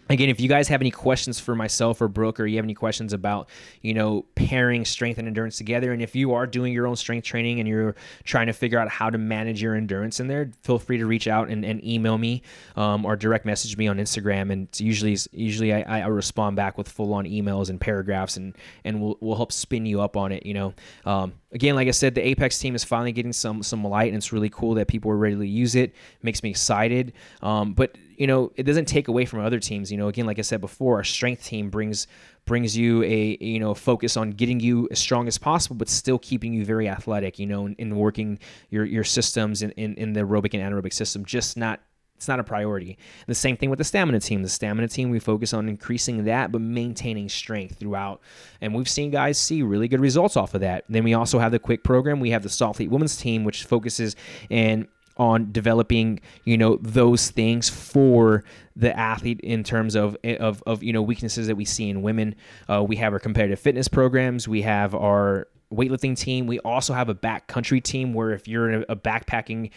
[0.10, 2.74] again if you guys have any questions for myself or brooke or you have any
[2.74, 3.50] questions about
[3.82, 7.26] you know pairing strength and endurance together and if you are doing your own strength
[7.26, 10.80] training and you're trying to figure out how to manage your endurance in there feel
[10.80, 12.42] free to reach out and, and email me
[12.76, 16.90] um, or direct message me on instagram and usually usually I, I respond back with
[16.90, 20.46] full on emails and paragraphs and and we'll, we'll help spin you up on it
[20.46, 20.74] you know.
[21.06, 24.18] Um, again like i said the apex team is finally getting some some light and
[24.18, 25.94] it's really cool that people are ready to use it.
[26.22, 27.14] Makes me excited.
[27.42, 29.92] Um, but you know, it doesn't take away from other teams.
[29.92, 32.06] You know, again, like I said before, our strength team brings
[32.46, 36.20] brings you a you know focus on getting you as strong as possible, but still
[36.20, 37.40] keeping you very athletic.
[37.40, 38.38] You know, in, in working
[38.70, 41.80] your your systems in, in, in the aerobic and anaerobic system, just not
[42.16, 43.00] it's not a priority.
[43.26, 44.44] The same thing with the stamina team.
[44.44, 48.22] The stamina team, we focus on increasing that, but maintaining strength throughout.
[48.62, 50.86] And we've seen guys see really good results off of that.
[50.88, 52.20] Then we also have the quick program.
[52.20, 54.16] We have the Soflete women's team, which focuses
[54.52, 54.88] and
[55.22, 58.44] on developing you know those things for
[58.76, 62.34] the athlete in terms of of, of you know weaknesses that we see in women.
[62.68, 64.48] Uh, we have our competitive fitness programs.
[64.48, 66.48] We have our weightlifting team.
[66.48, 69.70] We also have a backcountry team where if you're a backpacking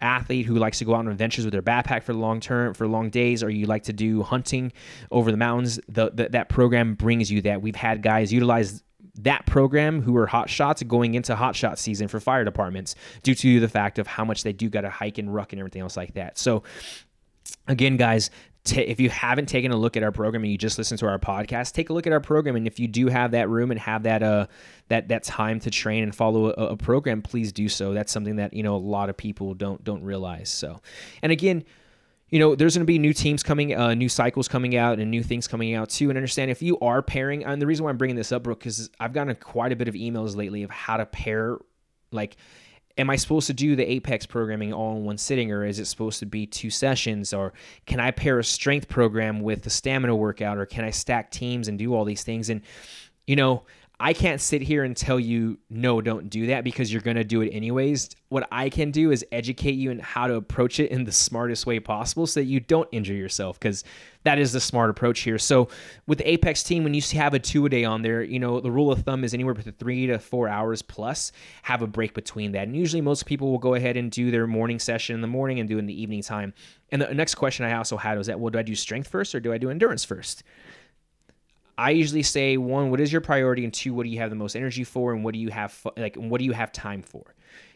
[0.00, 2.86] athlete who likes to go out on adventures with their backpack for long term for
[2.86, 4.72] long days or you like to do hunting
[5.12, 7.60] over the mountains the, the, that program brings you that.
[7.60, 8.82] We've had guys utilize
[9.16, 13.34] that program who are hot shots going into hot shot season for fire departments due
[13.34, 15.82] to the fact of how much they do got to hike and ruck and everything
[15.82, 16.38] else like that.
[16.38, 16.62] So
[17.68, 18.30] again, guys,
[18.64, 21.06] T- if you haven't taken a look at our program and you just listen to
[21.08, 22.54] our podcast, take a look at our program.
[22.54, 24.46] And if you do have that room and have that uh
[24.86, 27.92] that that time to train and follow a, a program, please do so.
[27.92, 30.48] That's something that you know a lot of people don't don't realize.
[30.48, 30.80] So,
[31.22, 31.64] and again,
[32.32, 35.10] you know, there's going to be new teams coming, uh, new cycles coming out, and
[35.10, 36.08] new things coming out too.
[36.08, 38.60] And understand if you are pairing, and the reason why I'm bringing this up, Brooke,
[38.60, 41.58] because I've gotten quite a bit of emails lately of how to pair,
[42.10, 42.38] like,
[42.96, 45.84] am I supposed to do the Apex programming all in one sitting, or is it
[45.84, 47.52] supposed to be two sessions, or
[47.84, 51.68] can I pair a strength program with the stamina workout, or can I stack teams
[51.68, 52.48] and do all these things?
[52.48, 52.62] And
[53.26, 53.62] you know,
[54.04, 57.22] I can't sit here and tell you, no, don't do that because you're going to
[57.22, 58.10] do it anyways.
[58.30, 61.66] What I can do is educate you in how to approach it in the smartest
[61.66, 63.84] way possible so that you don't injure yourself because
[64.24, 65.38] that is the smart approach here.
[65.38, 65.68] So
[66.08, 68.58] with the Apex team, when you have a two a day on there, you know,
[68.58, 71.30] the rule of thumb is anywhere between three to four hours plus,
[71.62, 72.66] have a break between that.
[72.66, 75.60] And usually most people will go ahead and do their morning session in the morning
[75.60, 76.54] and do in the evening time.
[76.90, 79.32] And the next question I also had was that, well, do I do strength first
[79.32, 80.42] or do I do endurance first?
[81.78, 84.36] I usually say one, what is your priority, and two, what do you have the
[84.36, 87.34] most energy for, and what do you have like, what do you have time for?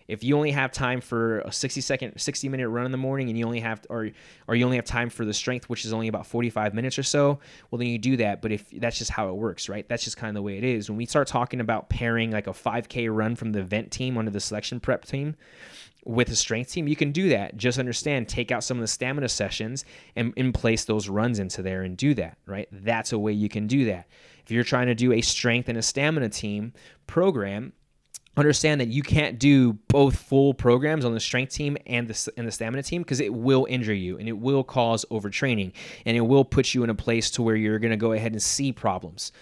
[0.08, 3.28] If you only have time for a 60 second, 60 minute run in the morning,
[3.28, 4.10] and you only have, or
[4.46, 7.02] or you only have time for the strength, which is only about 45 minutes or
[7.02, 7.40] so,
[7.70, 8.40] well then you do that.
[8.40, 9.88] But if that's just how it works, right?
[9.88, 10.88] That's just kind of the way it is.
[10.88, 14.30] When we start talking about pairing like a 5K run from the event team under
[14.30, 15.34] the selection prep team,
[16.06, 17.56] with a strength team, you can do that.
[17.56, 19.84] Just understand, take out some of the stamina sessions
[20.14, 22.68] and, and place those runs into there and do that, right?
[22.70, 24.06] That's a way you can do that.
[24.44, 26.72] If you're trying to do a strength and a stamina team
[27.08, 27.72] program,
[28.36, 32.46] understand that you can't do both full programs on the strength team and the, and
[32.46, 35.72] the stamina team because it will injure you and it will cause overtraining
[36.04, 38.32] and it will put you in a place to where you're going to go ahead
[38.32, 39.32] and see problems.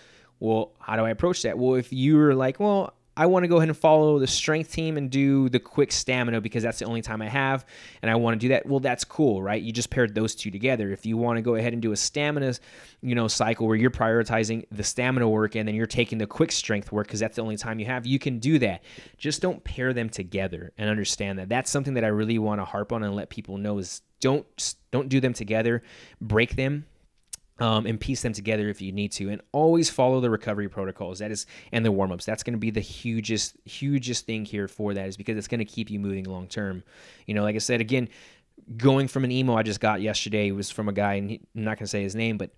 [0.40, 1.58] Well, how do I approach that?
[1.58, 4.96] Well, if you're like, well, I want to go ahead and follow the strength team
[4.96, 7.64] and do the quick stamina because that's the only time I have
[8.02, 8.66] and I want to do that.
[8.66, 9.62] Well, that's cool, right?
[9.62, 10.90] You just paired those two together.
[10.90, 12.54] If you want to go ahead and do a stamina,
[13.02, 16.50] you know, cycle where you're prioritizing the stamina work and then you're taking the quick
[16.50, 18.82] strength work because that's the only time you have, you can do that.
[19.16, 21.48] Just don't pair them together and understand that.
[21.48, 24.74] That's something that I really want to harp on and let people know is don't
[24.90, 25.82] don't do them together.
[26.20, 26.86] Break them
[27.58, 31.20] um, and piece them together if you need to and always follow the recovery protocols.
[31.20, 32.24] That is and the warm-ups.
[32.24, 35.58] That's going to be the hugest hugest thing here for that is because it's going
[35.58, 36.82] to keep you moving long term
[37.26, 38.08] you know like i said again
[38.76, 41.64] going from an email i just got yesterday was from a guy and he, i'm
[41.64, 42.50] not going to say his name but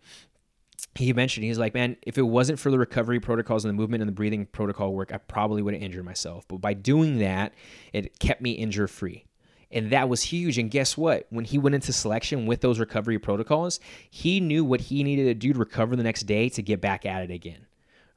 [0.94, 4.02] he mentioned he's like man if it wasn't for the recovery protocols and the movement
[4.02, 6.46] and the breathing protocol work i probably would have injured myself.
[6.48, 7.52] But by doing that
[7.92, 9.24] it kept me injury free
[9.70, 10.58] and that was huge.
[10.58, 11.26] And guess what?
[11.30, 15.34] When he went into selection with those recovery protocols, he knew what he needed to
[15.34, 17.66] do to recover the next day to get back at it again.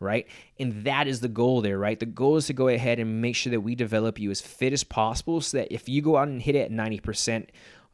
[0.01, 0.27] Right.
[0.57, 1.99] And that is the goal there, right?
[1.99, 4.71] The goal is to go ahead and make sure that we develop you as fit
[4.71, 7.47] as possible so that if you go out and hit it at 90%,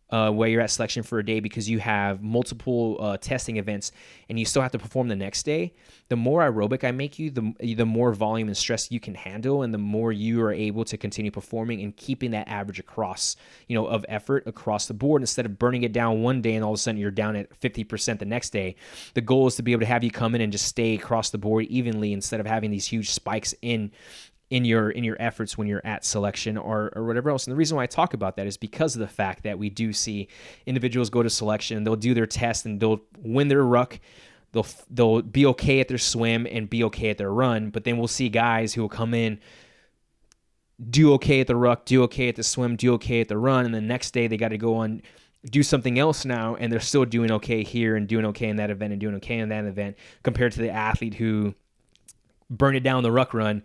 [0.10, 3.92] uh, where you're at selection for a day because you have multiple uh, testing events
[4.30, 5.74] and you still have to perform the next day,
[6.10, 9.64] the more aerobic I make you, the, the more volume and stress you can handle,
[9.64, 13.36] and the more you are able to continue performing and keeping that average across,
[13.68, 16.64] you know, of effort across the board instead of burning it down one day and
[16.64, 18.76] all of a sudden you're down at 50% the next day.
[19.16, 21.32] The goal is to be able to have you come in and just stay across
[21.32, 23.92] the board evenly instead of having these huge spikes in
[24.50, 27.48] in your in your efforts when you're at selection or or whatever else.
[27.48, 29.70] And the reason why I talk about that is because of the fact that we
[29.70, 30.28] do see
[30.66, 34.00] individuals go to selection, they'll do their test and they'll win their ruck.
[34.52, 37.98] They'll they'll be okay at their swim and be okay at their run, but then
[37.98, 39.40] we'll see guys who will come in
[40.90, 43.66] do okay at the ruck, do okay at the swim, do okay at the run,
[43.66, 45.02] and the next day they got to go on
[45.50, 48.70] do something else now and they're still doing okay here and doing okay in that
[48.70, 51.54] event and doing okay in that event compared to the athlete who
[52.50, 53.62] burned it down the ruck run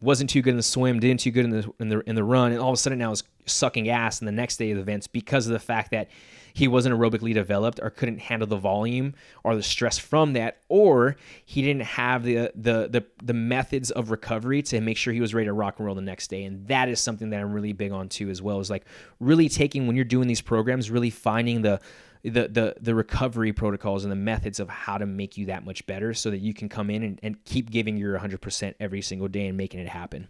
[0.00, 2.24] wasn't too good in the swim, didn't too good in the in the in the
[2.24, 4.76] run, and all of a sudden now is sucking ass in the next day of
[4.76, 6.08] the events because of the fact that
[6.52, 11.16] he wasn't aerobically developed or couldn't handle the volume or the stress from that, or
[11.44, 15.34] he didn't have the the the, the methods of recovery to make sure he was
[15.34, 16.44] ready to rock and roll the next day.
[16.44, 18.84] And that is something that I'm really big on too, as well as like
[19.18, 21.80] really taking when you're doing these programs, really finding the
[22.22, 25.86] the the the recovery protocols and the methods of how to make you that much
[25.86, 29.28] better so that you can come in and, and keep giving your 100% every single
[29.28, 30.28] day and making it happen.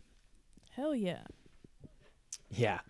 [0.77, 1.23] Hell yeah.
[2.51, 2.81] Yeah.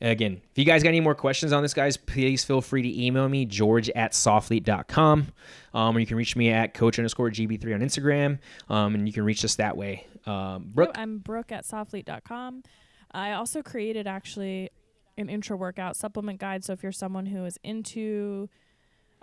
[0.00, 3.04] Again, if you guys got any more questions on this, guys, please feel free to
[3.04, 5.28] email me, george at soflete.com.
[5.74, 8.38] Um, or you can reach me at coach underscore GB3 on Instagram.
[8.68, 10.06] Um, and you can reach us that way.
[10.26, 10.90] Um, Brooke?
[10.96, 12.64] I'm Brooke at soflete.com.
[13.12, 14.70] I also created actually
[15.16, 16.64] an intra workout supplement guide.
[16.64, 18.48] So if you're someone who is into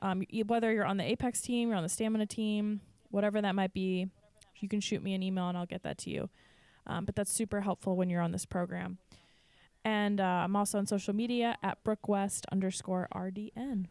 [0.01, 2.81] um, whether you're on the Apex team, you're on the Stamina team,
[3.11, 4.07] whatever that might be,
[4.59, 6.29] you can shoot me an email and I'll get that to you.
[6.87, 8.97] Um, but that's super helpful when you're on this program.
[9.85, 13.85] And uh, I'm also on social media at BrookeWest underscore RDN.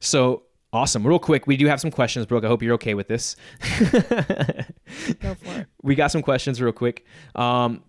[0.00, 1.06] So awesome.
[1.06, 2.44] Real quick, we do have some questions, Brooke.
[2.44, 3.36] I hope you're okay with this.
[5.20, 5.66] Go for it.
[5.82, 7.04] We got some questions real quick.
[7.34, 7.82] Um,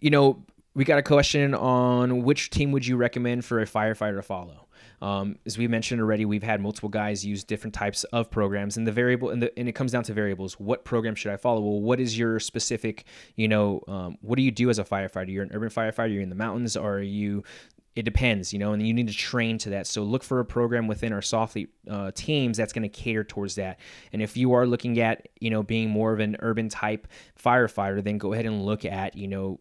[0.00, 0.44] you know,
[0.74, 4.66] we got a question on which team would you recommend for a firefighter to follow?
[5.02, 8.86] Um, as we mentioned already, we've had multiple guys use different types of programs, and
[8.86, 10.60] the variable and, the, and it comes down to variables.
[10.60, 11.60] What program should I follow?
[11.60, 13.04] Well, what is your specific?
[13.34, 15.32] You know, um, what do you do as a firefighter?
[15.32, 16.12] You're an urban firefighter.
[16.12, 17.44] You're in the mountains, or are you
[17.96, 19.86] it depends, you know, and you need to train to that.
[19.86, 23.56] So look for a program within our Soflete uh, teams that's going to cater towards
[23.56, 23.80] that.
[24.12, 27.08] And if you are looking at, you know, being more of an urban type
[27.42, 29.58] firefighter, then go ahead and look at, you know,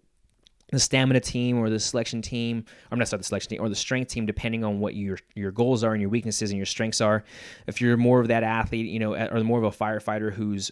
[0.71, 3.75] the stamina team or the selection team, I'm not sorry, the selection team or the
[3.75, 7.01] strength team, depending on what your your goals are and your weaknesses and your strengths
[7.01, 7.23] are.
[7.67, 10.71] If you're more of that athlete, you know, or more of a firefighter who's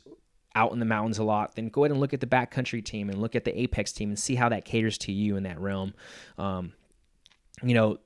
[0.55, 3.09] out in the mountains a lot, then go ahead and look at the backcountry team
[3.09, 5.59] and look at the apex team and see how that caters to you in that
[5.59, 5.93] realm.
[6.37, 6.73] Um,
[7.63, 7.99] you know,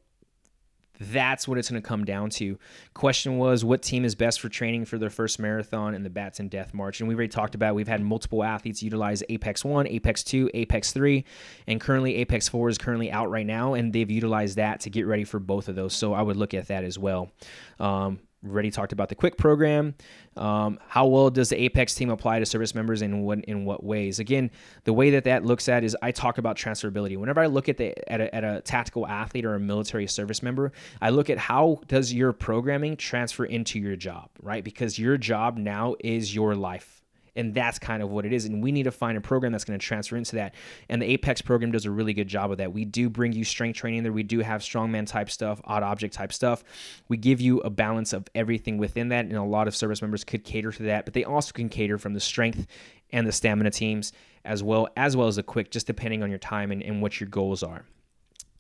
[1.02, 2.58] that's what it's going to come down to.
[2.94, 6.50] Question was, what team is best for training for their first marathon and the Bataan
[6.50, 7.00] Death March?
[7.00, 7.76] And we've already talked about.
[7.76, 11.26] We've had multiple athletes utilize Apex One, Apex Two, Apex Three,
[11.68, 15.08] and currently Apex Four is currently out right now, and they've utilized that to get
[15.08, 15.94] ready for both of those.
[15.94, 17.32] So I would look at that as well.
[17.80, 19.96] Um, already talked about the quick program.
[20.36, 23.84] Um, how well does the apex team apply to service members and what in what
[23.84, 24.20] ways?
[24.20, 24.52] Again
[24.84, 27.18] the way that that looks at is i talk about transferability.
[27.18, 30.42] Whenever i look at the at a, at a tactical athlete or a military service
[30.42, 30.72] member
[31.02, 34.64] i look at how does your programming transfer into your job right?
[34.64, 37.01] Because your job now is your life
[37.36, 38.46] and that's kind of what it is.
[38.46, 40.56] And we need to find a program that's going to transfer into that.
[40.90, 42.74] And the Apex program does a really good job of that.
[42.74, 44.12] We do bring you strength training there.
[44.12, 46.64] We do have strongman type stuff, odd object type stuff.
[47.08, 49.26] We give you a balance of everything within that.
[49.26, 51.98] And a lot of service members could cater to that, but they also can cater
[51.98, 52.68] from the strength
[53.12, 54.12] and the stamina teams
[54.44, 57.20] as well, as well as the quick, just depending on your time and, and what
[57.20, 57.86] your goals are.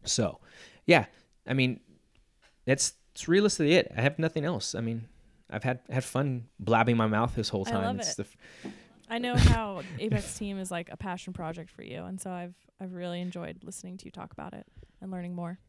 [0.03, 0.39] So,
[0.85, 1.05] yeah,
[1.45, 1.79] I mean,
[2.65, 3.91] that's, that's realistically it.
[3.95, 4.75] I have nothing else.
[4.75, 5.07] I mean,
[5.51, 7.77] I've had had fun blabbing my mouth this whole time.
[7.77, 8.27] I love it's it.
[8.65, 8.71] F-
[9.09, 12.55] I know how Apex Team is like a passion project for you, and so I've
[12.79, 14.65] I've really enjoyed listening to you talk about it
[15.01, 15.59] and learning more.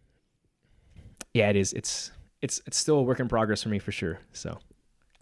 [1.35, 1.73] Yeah, it is.
[1.73, 4.21] It's it's it's still a work in progress for me for sure.
[4.33, 4.59] So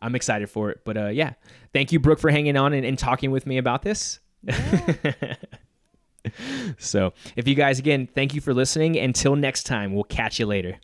[0.00, 0.80] I'm excited for it.
[0.84, 1.34] But uh, yeah,
[1.72, 4.20] thank you, Brooke, for hanging on and, and talking with me about this.
[4.42, 5.34] Yeah.
[6.78, 8.96] so if you guys again, thank you for listening.
[8.96, 10.78] Until next time, we'll catch you later.